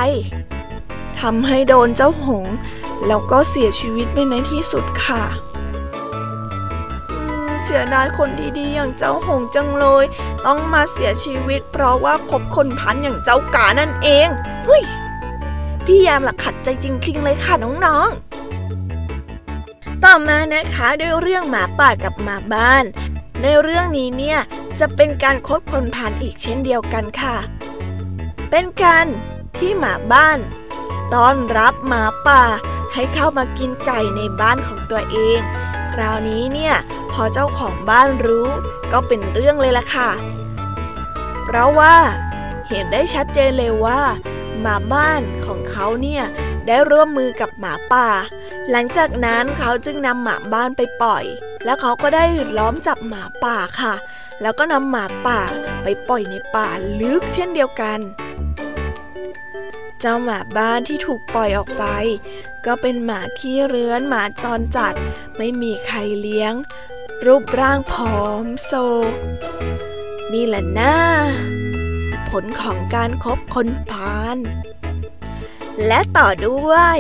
[1.21, 2.45] ทำให้โดนเจ้าหง
[3.07, 5.25] แล้วก็เสียชีวิตไปในที่สุดค่ะ
[7.65, 8.29] เสียดายคน
[8.59, 10.05] ดีๆ อย่างเจ้าหงจังเลย
[10.47, 14.29] ต้องมาเสียชีวิต เพราะว่าคบคนพันอย่างเจ้ากานั่นเอง
[14.67, 14.83] เฮ้ย
[15.85, 17.55] พี่ยามหลักขัดใจจริง ๆ เลยค่ะ
[17.87, 22.85] น้องๆ ต่อมานะคะด้วยเรื่องหมาป่ากับหมาบ้าน
[23.41, 24.39] ในเรื่องนี้เนี่ย
[24.79, 27.37] จะเป็นการคบคนพันอีกเช่นเดียวกันค่ะ
[28.51, 29.07] เป็นการ
[29.59, 30.39] ที่หมาบ้าน
[31.15, 32.43] ต้อนรับหมาป่า
[32.95, 35.41] ให้เข้ามากินไก่ในบ้านของตัวเอง
[35.93, 36.75] คราวนี้เนี่ย
[37.13, 38.49] พอเจ้าของบ้านรู้
[38.93, 40.11] ก็เป็นเรื่องเลยล่ะค่ะ
[41.45, 41.95] เพราะว่า
[42.69, 44.01] เห็นได้ชัดเจนเลยว่า
[44.61, 46.25] หมาบ้านของเขาเนี่ย
[46.67, 48.09] ได้ร่วมมือกับหมาป่า
[48.71, 51.25] หลังจากนั้นเขาจึงนำหมาบ้านไปปล่อย
[51.65, 52.25] แล้วเขาก็ได้
[52.59, 53.95] ล้อมจับหมาป่าค่ะ
[54.43, 55.41] แล้วก็นำหมาป่า
[55.83, 56.69] ไปปล่อยในป่า
[57.01, 57.99] ลึกเช่นเดียวกัน
[60.01, 61.85] เจ้าหมาบ้านที่ถูกปล่อยออกไป
[62.67, 64.95] ก็เป็นหมาขี้เรื้อนหมาจรจัด
[65.37, 66.55] ไม่มีใครเลี้ยง
[67.27, 68.73] รูปร่างผอมโซ
[70.33, 70.97] นี่แหละนะ
[72.31, 74.39] ผลของการครบคนพาล
[75.87, 76.99] และต่อด้วย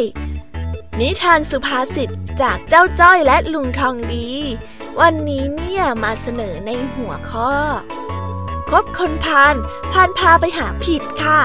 [1.00, 2.10] นิทานสุภาษิต
[2.42, 4.30] จากเจ้าจ้อยและลุงทองดี
[5.00, 7.52] วันนี้เนี่ยมาเสนอในหัวข้อ
[8.70, 9.54] คบคนพาล
[9.92, 11.40] พานพาไปหาผิดค่ะ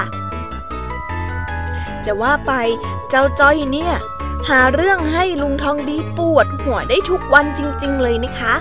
[2.06, 2.54] จะว่าไป
[3.10, 3.94] เจ้าจ้อยเนี่ย
[4.50, 8.56] หาเรื่องให้ลุงทองดีปวดหัวได้ทุกวันจริงๆเลยนะคะ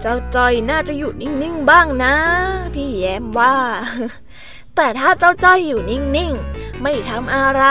[0.00, 2.14] เจ้าจ้อยน่าจะอยู่นิ่งๆบ้างนะ
[2.74, 3.54] พี่แย้มว่า
[4.76, 7.64] แต่ถ้าเจ้าจ้อยอยู่นิ่งๆ ไม่ทำอะไร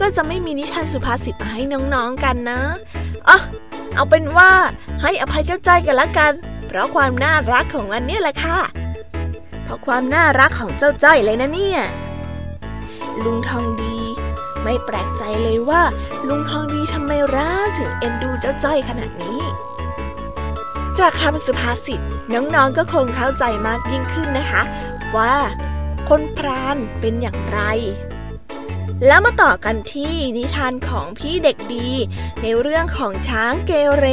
[0.00, 1.62] ก็จะไม่มีนิทานสุภาษิตมาให้
[1.94, 2.60] น้องๆกันนะ
[3.28, 3.38] อะ
[3.94, 4.50] เอาเป็นว่า
[5.02, 6.32] ให้อภัยเจ้าจ้อยกันละกัน
[6.66, 8.58] เพราะความน่ารักของมันเนี่ยแหละค่ะ
[9.64, 11.80] เพราะความน่ารักของเจ้าจ้อยเลยนะเนี่ย
[13.24, 13.85] ลุงทองดี
[14.66, 15.82] ไม่แปลกใจเลยว่า
[16.28, 19.40] ลุงทองดีทำไมรักถึงเอ็นดูเจ้าจ้อยขนาดนี้
[20.98, 22.00] จากคำสุภาษิต
[22.34, 24.62] น้องๆก็คงเข้าใจมากยิ่งขึ้นนะคะ
[25.16, 25.34] ว่า
[26.08, 27.60] คนพรานเป็นอย่างไร
[29.06, 31.88] แล้วมาต่อกันที่นิทานของพี่เด็กดี
[32.42, 34.06] ในเรื่องของช้างเกเร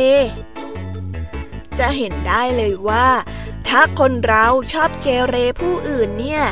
[1.80, 3.08] จะเห็นได้เลยว่า
[3.68, 6.43] ถ้าคนเราชอบเกเรผู้อื่นเนี่ย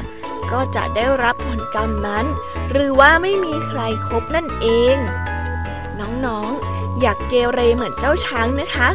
[0.52, 2.26] ก็จะได้รับผลกรรมนั้น
[2.72, 4.98] หรือว่าไม่มีใครครบนั่นเอง
[6.00, 8.90] น้องๆ อยากเกเรเหมือนเจ้าช้างนะคะ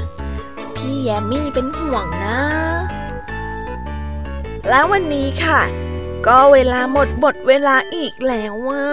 [0.77, 2.39] พี่แยมมี่เป็นห่วงนะ
[4.69, 5.61] แล้ววันนี้ค่ะ
[6.27, 8.87] ก็เวลาหมดบทเวลาอีกแล้วว่า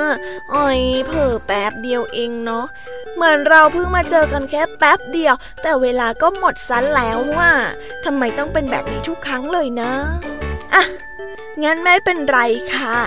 [0.54, 2.66] อ้อยเผอแป๊บเดียวเองเนาะ
[3.16, 7.52] เหมือนเราเพิ่งมาเจอกันแค่แป๊บเดียว แต่เวลาก็หมดซันแล้วว่า
[8.06, 9.92] ทำไมต้องเป็นแบบนี้ทุกครั้งเลยนะ
[10.74, 10.84] อะ
[11.62, 12.40] งั้นไม่เป็นไร
[12.76, 12.98] ค่ะ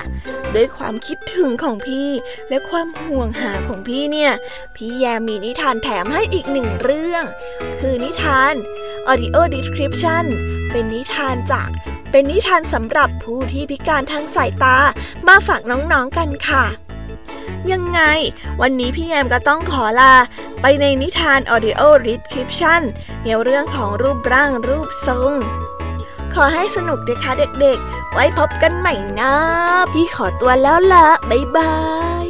[0.55, 2.11] ด้วยความคิดถึงของพี่
[2.49, 4.33] และความห่วงหาของพี่เนี่ย
[4.77, 7.25] พี่แยมมีนิทานแถมให้อีกหนึ่งเรื่อง
[7.79, 8.55] คือนิทาน
[9.11, 10.25] audio description
[10.71, 11.69] เป็นนิทานจาก
[12.11, 14.77] เป็นนิทานสำหรับผู้ที่พิการทางสายตา
[15.27, 16.65] มาฝากน้องๆกันค่ะ
[17.73, 18.01] ยังไง
[18.61, 20.15] วันนี้พี่แยมก็ต้องขอลา
[20.61, 22.83] ไปในนิทาน audio description
[23.25, 25.33] ในเรื่องของรูปร่างรูปทรง
[26.35, 29.33] ขอให้สนุกนะคะเด็กๆ ไว้พบกันใหม่นะ
[29.93, 31.75] พี่ขอตัวแล้วละบ๊ายบา
[32.25, 32.27] ย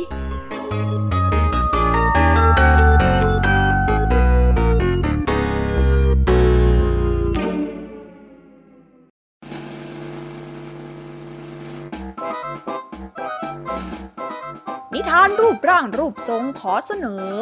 [14.92, 17.34] นิทานรูปร่างรูปทรงขอเสนอ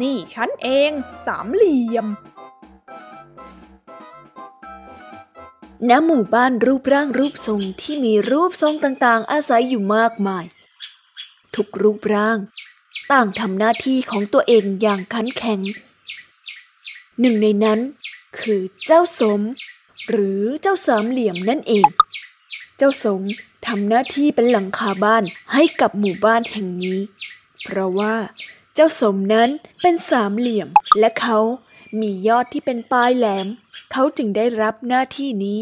[0.00, 0.90] นี่ฉันเอง
[1.26, 2.06] สามเหลี่ยม
[5.90, 10.44] ณหมู่บ้านรูปร่างรูปทรงที่มีรูปทรงต่างๆ อาศัยอยู่มากมาย
[11.54, 12.38] ทุกรูปร่าง
[13.12, 15.60] ต่างทำหน้าที่ของตัวเองอย่างขันแข็ง
[17.20, 17.80] หนึ่งในนั้น
[18.40, 19.40] คือเจ้าสม
[20.10, 21.86] หรือเจ้าสามเหลี่ยมนั่นเอง
[22.76, 23.20] เจ้าสม
[23.66, 27.00] ทำหน้าที่เป็นหลังคาบ้านให้กับหมู่บ้านแห่งนี้
[27.64, 28.14] เพราะว่า
[28.74, 29.48] เจ้าสมนั้น
[29.82, 30.68] เป็นสามเหลี่ยม
[30.98, 31.38] และเขา
[32.00, 33.46] มียอดที่เป็นปลายแหลม
[33.92, 35.60] เขาจึงได้รับหน้าที่นี้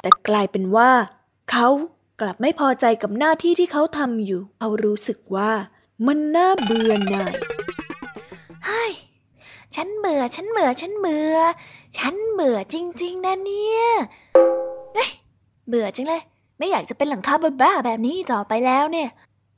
[0.00, 0.90] แต่กลายเป็นว่า
[1.50, 1.68] เขา
[2.20, 5.52] กลับไม่พอใจกับหน้าที่ที่เขาทำอยู่ เขารู้สึกว่า
[6.06, 7.34] มันน่าเบื่อหน่าย
[8.64, 8.92] เฮ้ย
[9.74, 11.36] ฉันเบื่อ ฉันเบื่อ ฉันเบื่อ
[11.98, 13.84] ฉันเบื่อจริง ๆ นะเนี่ย
[14.94, 15.10] เฮ้ย
[15.68, 16.22] เบื่อจังเลย
[16.58, 19.08] ไม่อยากจะเป็นหลังคาบ้าๆแบบนี้ต่อไปแล้วเนี่ย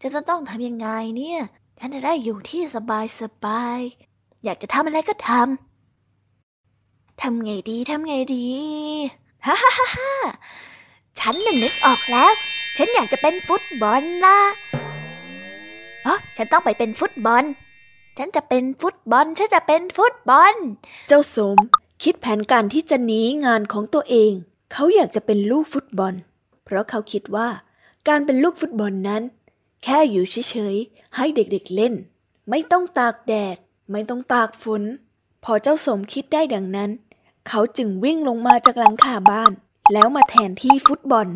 [0.01, 1.41] จะต้องทำยังไงเนี่ย
[1.79, 3.81] ฉันจะได้อยู่ที่สบายสบาย
[4.45, 8.47] อยากจะทำอะไรก็ทำ ทำไงดี ทำไงดี
[9.47, 10.13] ฮ่าฮ่าฮ่า
[11.19, 12.33] ฉันน่ะนึกออกแล้ว
[12.77, 14.41] ฉันอยากจะเป็นฟุตบอลล่ะ
[16.07, 17.45] อ๋อฉันต้องไปเป็นฟุตบอล
[18.19, 20.55] ฉันจะเป็นฟุตบอล ฉันจะเป็นฟุตบอล
[21.09, 21.57] เจ้าสม
[22.03, 24.33] คิดแผนการที่จะหนีงานของตัวเอง
[24.73, 26.15] เขาอยากจะเป็นลูกฟุตบอล
[26.65, 27.49] เพราะเขาคิดว่า
[28.09, 29.23] การเป็นลูกฟุตบอลนั้น
[29.85, 31.95] แค่อยู่เฉยๆ ให้เด็กๆเล่น
[32.51, 33.57] ไม่ต้องตากแดด
[33.91, 34.83] ไม่ต้องตากฝน
[35.45, 36.91] พอเจ้าสมคิดได้ดังนั้น
[37.49, 39.53] เขาจึงวิ่งลงมาจากหลังคาบ้าน
[39.93, 41.29] แล้วมาแทนที่ฟุตบอล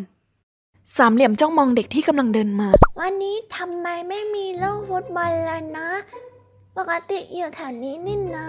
[0.96, 2.68] สามเหลี่ยมจ้องมองเด็กที่กำลังเดินมา
[3.00, 5.88] วันนี้ทำไมไม่มีลูกฟุตบอลล่ะนะ
[6.76, 8.46] ปกติอยู่แถวนี้นี่นะ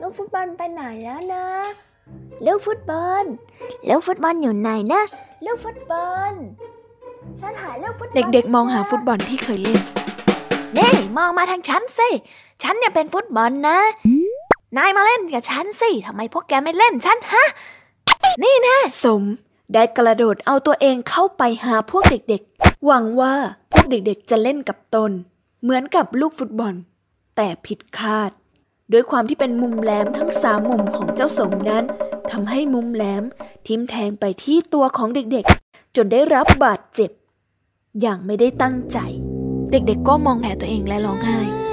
[0.00, 1.46] ลูกฟุตบอลไปไหนแล้วนะ
[2.46, 3.24] ลูกฟุตบอล
[3.88, 5.02] ลูกฟุตบอลอยู่ไหนนะ
[5.44, 6.32] ลูกฟุตบอล
[7.40, 9.80] ฉันหาลูกฟุตบอลเด็กๆ มองหาฟุตบอลที่เคยเล่น
[10.76, 12.10] นี่ มองมาทางฉันสิ
[12.62, 13.78] ฉันเนี่ยเป็นฟุตบอลนะ
[14.76, 17.44] นายมาเล่นกับฉันสิทำไมพวกแกไม่เล่นฉันฮะ
[18.42, 19.22] นี่นะสม
[19.72, 23.34] ได้กระโดดเอาตัวเองเข้าไปหาพวกเด็กๆ หวังว่า
[23.72, 25.10] พวกเด็กๆจะเล่นกับตน
[25.62, 26.74] เหมือนกับลูกฟุตบอล
[27.36, 28.30] แต่ผิดคาด
[28.92, 31.84] ด้วยความที่เป็นมุมแหลมทั้งสามมุมของเจ้าสมนั้น
[32.30, 33.22] ทำให้มุมแหลม
[33.66, 37.10] ทิ่มแทงไปที่ตัวของเด็กๆ จนได้รับบาดเจ็บ
[38.00, 38.98] อย่างไม่ได้ตั้งใจ
[39.70, 41.63] เด็กๆก็มองแผลตัวเองและร้องไห้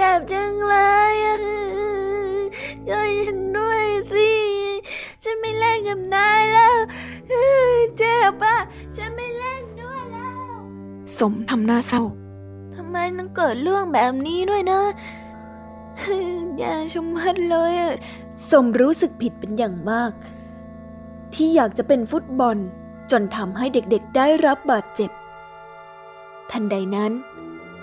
[0.00, 0.76] เจ็บจังเล
[1.12, 1.14] ย
[2.88, 4.30] ช่วยฉันด้วยสิ
[5.22, 6.74] ฉันไม่เล่นกับนายแล้ว
[7.96, 8.56] เจ็บอะ
[8.96, 10.56] ฉันไม่เล่นด้วยแล้ว
[11.18, 12.02] สมทำหน้าเศร้า
[12.74, 14.80] ทำไมต้องเกิดเรื่องแบบนี้ด้วยนะ
[16.58, 17.72] อย่าชมพัดเลย
[18.50, 20.12] สมรู้สึกผิดเป็นอย่างมาก
[21.34, 22.56] ที่อยากจะเป็นฟุตบอล
[23.10, 25.10] จนทำให้เด็กๆได้รับบาดเจ็บ
[26.50, 27.12] ทันใดนั้น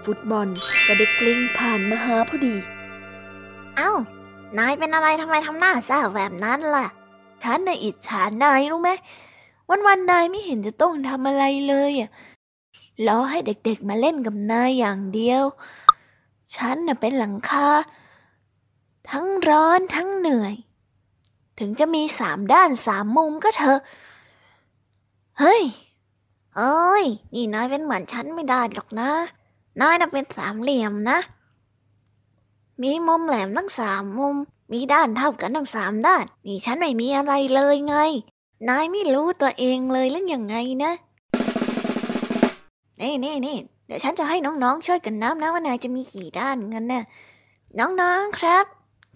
[0.06, 0.48] ฟุตบอล
[0.86, 2.56] ก็ได้กลิ้งผ่านมาหาพอดี
[3.76, 3.92] เอา้า
[4.58, 6.88] นายเป็นอะไรทำไมทำหน้าเศร้าแบบนั้นล่ะ
[7.44, 8.90] ฉันน่ะอิจฉานายรู้ไหม
[9.70, 12.10] วันวันนายไม่เห็นจะต้องทำอะไรเลยอะ
[13.08, 15.44] ล้อให้เด็กๆมาเล่นกับนายอย่างเดียว
[16.56, 17.68] ฉันน่ะเป็นหลังคา
[19.10, 20.56] ทั้งร้อนทั้งเหนื่อย
[21.60, 23.80] ถึงจะมีสามด้านสามมุมก็เถอะ
[25.40, 25.62] เฮ้ย
[26.56, 29.12] โอ้ย นี่นายเป็นเหมือนฉันไม่ได้หรอกนะ
[29.82, 31.20] นายน่ะเป็นสามเหลี่ยมนะ
[32.82, 34.36] มีมุมแหลมทั้งสามมุม
[34.72, 37.96] มีด้านเท่ากันทั้งสามด้าน นี่ฉันไม่มีอะไรเลยไง
[38.70, 40.94] นายไม่รู้ตัวเองเลยหรือยังไงนะ
[43.02, 43.58] นี่นี่นี่
[43.88, 47.04] เดี๋ยวฉันจะให้น้องๆช่วยกันนับนะว่านายจะมีกี่ด้านกันน่ะ
[47.80, 48.66] น้องๆครับ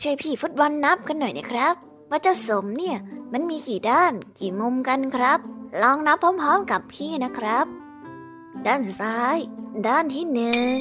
[0.01, 1.75] ช่วยพี่ฟุตบอลนับกันหน่อยนะครับ
[2.09, 2.97] ว่าเจ้าสมเนี่ย
[3.33, 5.39] มันมีกี่ด้าน กี่มุมกันครับ
[5.81, 7.65] ลองนับพร้อมๆกับพี่นะครับ
[8.65, 9.37] ด้านซ้าย
[9.87, 10.73] ด้านที่หนึ่ง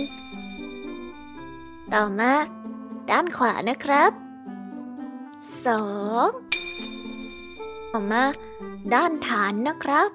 [1.93, 2.33] ต่อมา
[3.11, 4.11] ด้านขวานะครับ
[5.67, 5.83] สอ
[6.29, 6.31] ง
[7.91, 8.23] ต่อมา
[8.95, 10.09] ด้านฐานนะครับ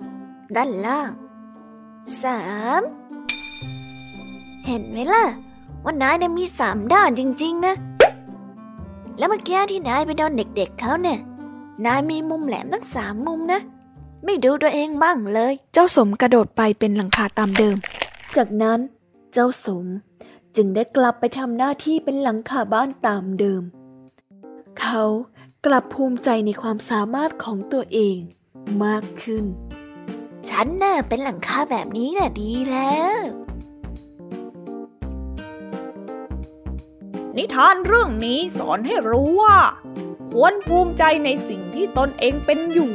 [0.55, 1.09] ด้านล่าง
[2.23, 2.41] สา
[2.79, 2.81] ม
[4.65, 5.23] เห็นไหมล่ะ
[5.83, 7.75] ว่านายเนี่ยมีสามด้านจริง ๆ นะ
[9.17, 11.19] แล้วเมื่อกี้ที่นายไปโดนเด็กๆเขาเนี่ย
[11.85, 13.61] นายมีมุมแหลมทั้งสามมุมนะ
[14.25, 17.77] ไม่ดูตัวเองบ้างเลย เจ้าสมกระโดดไปเป็นหลังคาตามเดิม
[18.37, 18.79] จากนั้น
[19.33, 19.85] เจ้าสม
[20.55, 23.63] จึงได้กลับไปทำหน้าที่เป็นหลังคาบ้านตามเดิม
[24.79, 25.03] เขา
[25.65, 28.17] กลับภูมิใจในความสามารถของตัวเอง
[28.83, 29.45] มากขึ้น
[30.49, 33.19] ฉันน่ะเป็นหลังคาแบบนี้น่ะดีแล้ว
[37.37, 39.57] นิทานเรื่องนี้สอนให้รู้ว่า
[40.31, 42.91] ควรภูมิใจในสิ่งที่ตนเองเป็นอยู่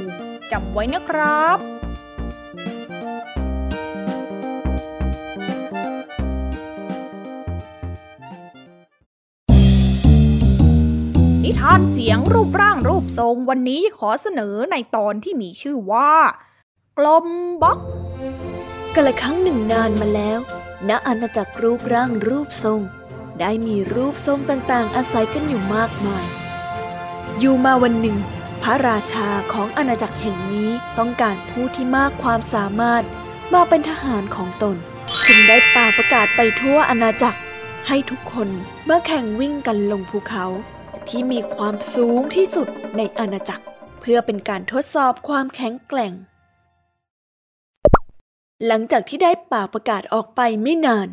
[0.51, 1.59] จำไว้นะครับ
[12.33, 16.13] รูปร่างรูปทรงวันนี้ขอเสนอในตอนที่มีชื่อว่า
[16.99, 17.27] กลม
[17.63, 17.79] บ็อก
[18.95, 20.39] กะละครั้งหนึ่งนานมาแล้ว
[20.89, 22.81] ณอาณาจักรรูปร่างรูปทรง
[23.41, 26.27] ได้มีรูปทรงต่างๆ อาศัยกันอยู่มากมาย
[27.39, 28.17] อยู่มาวันหนึ่ง
[28.63, 33.03] พระราชาของอาณาจักรแห่งนี้ต้องการผู้ที่มากความสามารถ
[33.55, 34.77] มาเป็นทหารของตน
[35.27, 37.39] จึงได้ป่าประกาศไปทั่วอาณาจักร
[37.89, 38.49] ให้ทุกคน
[38.89, 40.47] มื่อแข่งวิ่งกันลงภูเขา
[41.11, 43.65] ที่มีความสูงที่สุดในอาณาจักร
[44.01, 46.13] เพื่อเป็นการทดสอบความแข็งแกร่ง
[48.67, 51.09] หลังจากที่ได้ป่าประกาศออกไปไม่นาน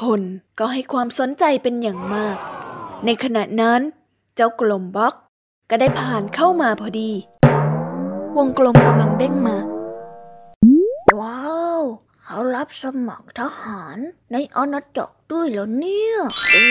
[0.00, 0.22] คน
[0.58, 2.36] ก็ให้ความสนใจเป็นอย่างมาก
[3.04, 3.80] ในขณะนั้น
[4.34, 5.14] เจ้ากลมบ็อก
[5.70, 7.10] ก็ได้ผ่านเข้ามาพอดี
[8.36, 9.56] วงกลมกำลังเด้งมา
[11.20, 11.40] ว้า
[11.80, 11.82] ว
[12.22, 13.98] เขารับสมัครทหาร
[14.32, 16.16] ในอาณาจักร ด้วยเหรอเนี่ย
[16.50, 16.66] เอ๊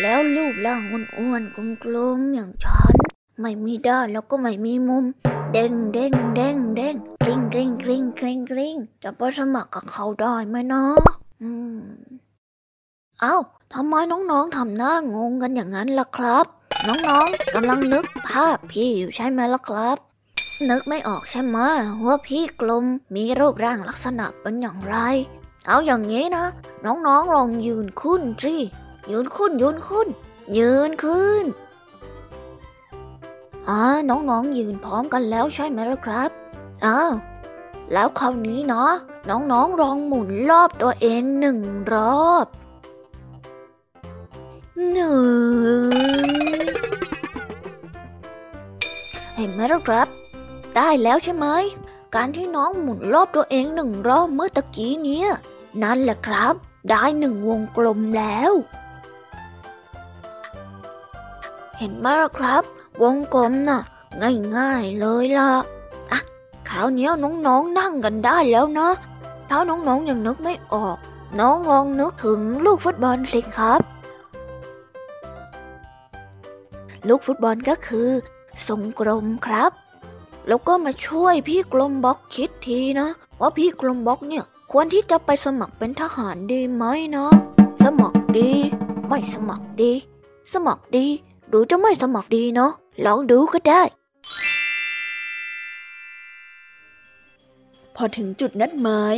[0.00, 0.80] แล้วรูปร่าง
[1.18, 2.94] อ้วนๆกลมๆอย่างฉัน
[3.40, 5.04] ไม่มีด้านแล้วก็ไม่มีมุม
[5.52, 11.00] เด้งเด้งเด้งเด้งกลิ้งกลิ้งกลิ้งกลิ้งกลิ้งจะไปสมัครกับเขาได้ไหมเนาะ
[11.42, 11.80] อืม
[13.20, 13.36] เอ้า
[13.74, 16.46] ทำไมน้องๆทำหน้างงกันอย่างนั้นล่ะครับ
[16.88, 19.96] น้องๆกำลังนึกภาพพี่อยู่ใช่ไหมล่ะครับ
[20.70, 21.58] นึกไม่ออกใช่ไหม
[22.06, 24.96] ว่าพี่กลมมีรูปร่างลักษณะเป็นอย่างไร
[25.66, 26.44] เอาอย่างนี้นะ
[26.84, 28.54] น้องๆลองยืนขึ้นสิ
[29.10, 30.06] ยืนขึ้นยืนขึ้น
[30.58, 31.44] ยืนขึ้น
[33.68, 36.30] อ่าน้องๆยืนพร้อมกันแล้วใช่ไหมล่ะครับ
[36.84, 37.12] อ้าว
[37.92, 38.92] แล้วคราวนี้เนาะ
[39.28, 41.58] น้องๆลองหมุนรอบตัวเองหนึ่ง
[41.92, 41.94] ร
[42.28, 42.46] อบ
[44.92, 45.16] หนึ่
[46.30, 46.36] ง
[49.36, 50.08] เห็นไหมล่ะครับ
[50.76, 51.46] ได้แล้วใช่ไหม
[52.14, 55.28] การที่น้องหมุนรอบตัวเองหนึ่งรอบเมื่อตะกี้เนี้ย
[55.82, 56.54] นั่นแหละครับ
[56.88, 58.52] ได้หนึ่งวงกลมแล้ว
[61.78, 62.62] เห็นไหมล่ะครับ
[63.02, 63.80] วงกลมน่ะ
[64.56, 65.50] ง่ายๆเลยล่ะ
[66.10, 66.20] อะ
[66.68, 67.08] คราวนี้
[67.46, 68.88] น้องๆนั่งกันได้แล้วนะ
[69.48, 70.96] ถ้าน้องๆยังนึกไม่ออก
[71.40, 73.80] น้องลองนึกถึงลูกฟุตบอลสิครับ
[77.08, 78.10] ลูกฟุตบอลก็คือ
[78.68, 79.72] ทรงกลมครับ
[80.48, 83.08] แล้วก็มาช่วยพี่กลมบ็อกคิดทีนะ
[83.40, 84.44] ว่าพี่กลมบ็อกเนี่ย
[84.78, 87.32] ควรที่จะไปสมัครเป็นทหารดีไหมเนาะ
[87.84, 88.52] สมัครดี
[89.08, 89.92] ไม่สมัครดี
[90.52, 91.06] สมัครดี
[91.48, 92.72] หรือจะไม่สมัครดีเนาะ
[93.06, 93.82] ลองดูก็ได้
[97.96, 99.16] พอถึงจุดนัดหมาย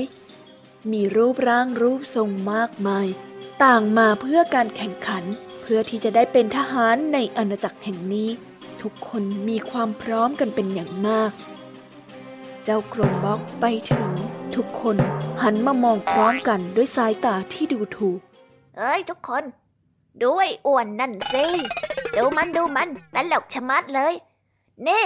[0.92, 3.06] มีรูปร่างรูปทรงมากมาย
[3.64, 5.24] ต่างมาเพื่อการแข่งขัน
[5.62, 8.28] เพื่อที่จะได้เป็นทหารในอาณาจักรแห่งนี้
[8.82, 11.30] ทุกคนมีความพร้อมกันเป็นอย่างมาก
[12.70, 14.10] เจ้ากลมบ็อกไปถึง
[14.54, 14.96] ทุกคน
[15.42, 18.20] หันมามองพร้อมกันด้วยสายตาที่ดูถูก
[18.76, 19.44] เอ้ยทุกคน
[20.24, 21.44] ด้วยอ้วนนั่นสิ
[22.16, 24.14] ดูมันดูมันตลกชะมัดเลย
[24.84, 25.02] เน่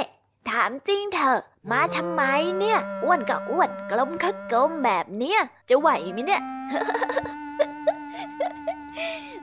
[0.50, 1.40] ถามจริงเถอะ
[1.70, 2.22] มาทำไม
[2.58, 6.42] เนี่ย อ้วนก็อ้วนกลมก็กลมแบบเนี้ย จะไหวไหมเนี่ย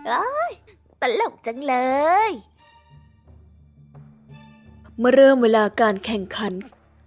[0.07, 0.51] เอ้ย
[1.01, 1.76] ตลกจังเล
[2.30, 2.32] ย
[4.97, 6.53] เมื่อเริ่มเวลาการแข่งขัน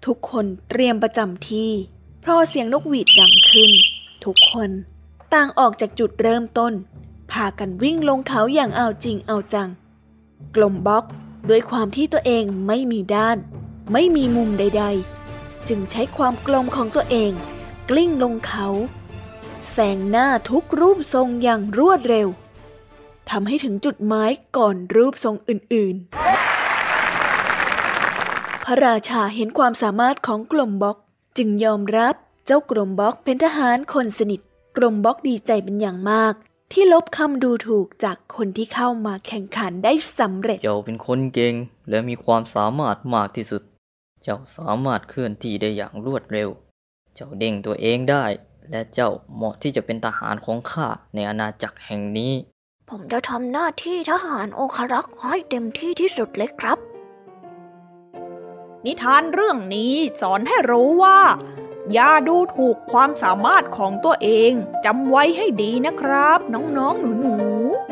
[0.07, 1.71] ทุกคนเตรียมประจำที่
[2.21, 3.71] เพราะเสียงนกหวีดดังขึ้น
[4.25, 4.71] ทุกคน
[5.35, 6.73] ต่างออกจากจุดเริ่มต้น
[7.33, 9.69] พากันวิ่งลงเขาอย่างเอาจริงเอาจัง
[10.57, 11.05] กลมบล็อก
[11.49, 13.39] ด้วยความที่ตัวเองไม่มีด้าน
[13.93, 14.85] ไม่มีมุมใด
[15.27, 17.33] ๆ จึงใช้ความกลมของตัวเอง
[17.91, 18.69] กลิ้งลงเขา
[19.71, 22.29] แซงหน้าทุกรูปทรงอย่างรวดเร็ว
[23.31, 26.32] ทำให้ถึงจุดหมายก่อนรูปทรงอื่น ๆ
[28.65, 30.97] พระราชาเห็นความสามารถของกลมบ็อก
[31.39, 32.15] จึงยอมรับ
[32.47, 34.41] เจ้ากลมบ็อกเป็นทหารคนสนิท
[34.77, 36.35] กลมบ็อกดีใจเป็นอย่างมาก
[36.73, 41.55] ที่ลบคำดูถูกจากคนที่เข้ามาแข่งขันได้สำเร็จ เจ้าเป็นคนเก่ง
[41.91, 43.63] และมีความสามารถมากที่สุด
[44.23, 46.49] เจ้าสามารถเคลื่อนที่ได้อย่างรวดเร็ว
[47.15, 48.25] เจ้าเด้งตัวเองได้
[48.71, 52.33] และเจ้าเหมาะที่จะเป็นทหารของข้าในอาณาจักรแห่งนี้
[52.91, 56.79] ผมจะทำหน้าที่ทหารองครักษ์ให้เต็มที่ที่สุดเลยครับ
[58.87, 61.21] นิทานเรื่องนี้สอนให้รู้ว่า
[61.93, 64.53] อย่าดูถูกความสามารถของตัวเอง
[64.85, 67.92] จำไว้ให้ดีนะครับ น้องๆหนูๆ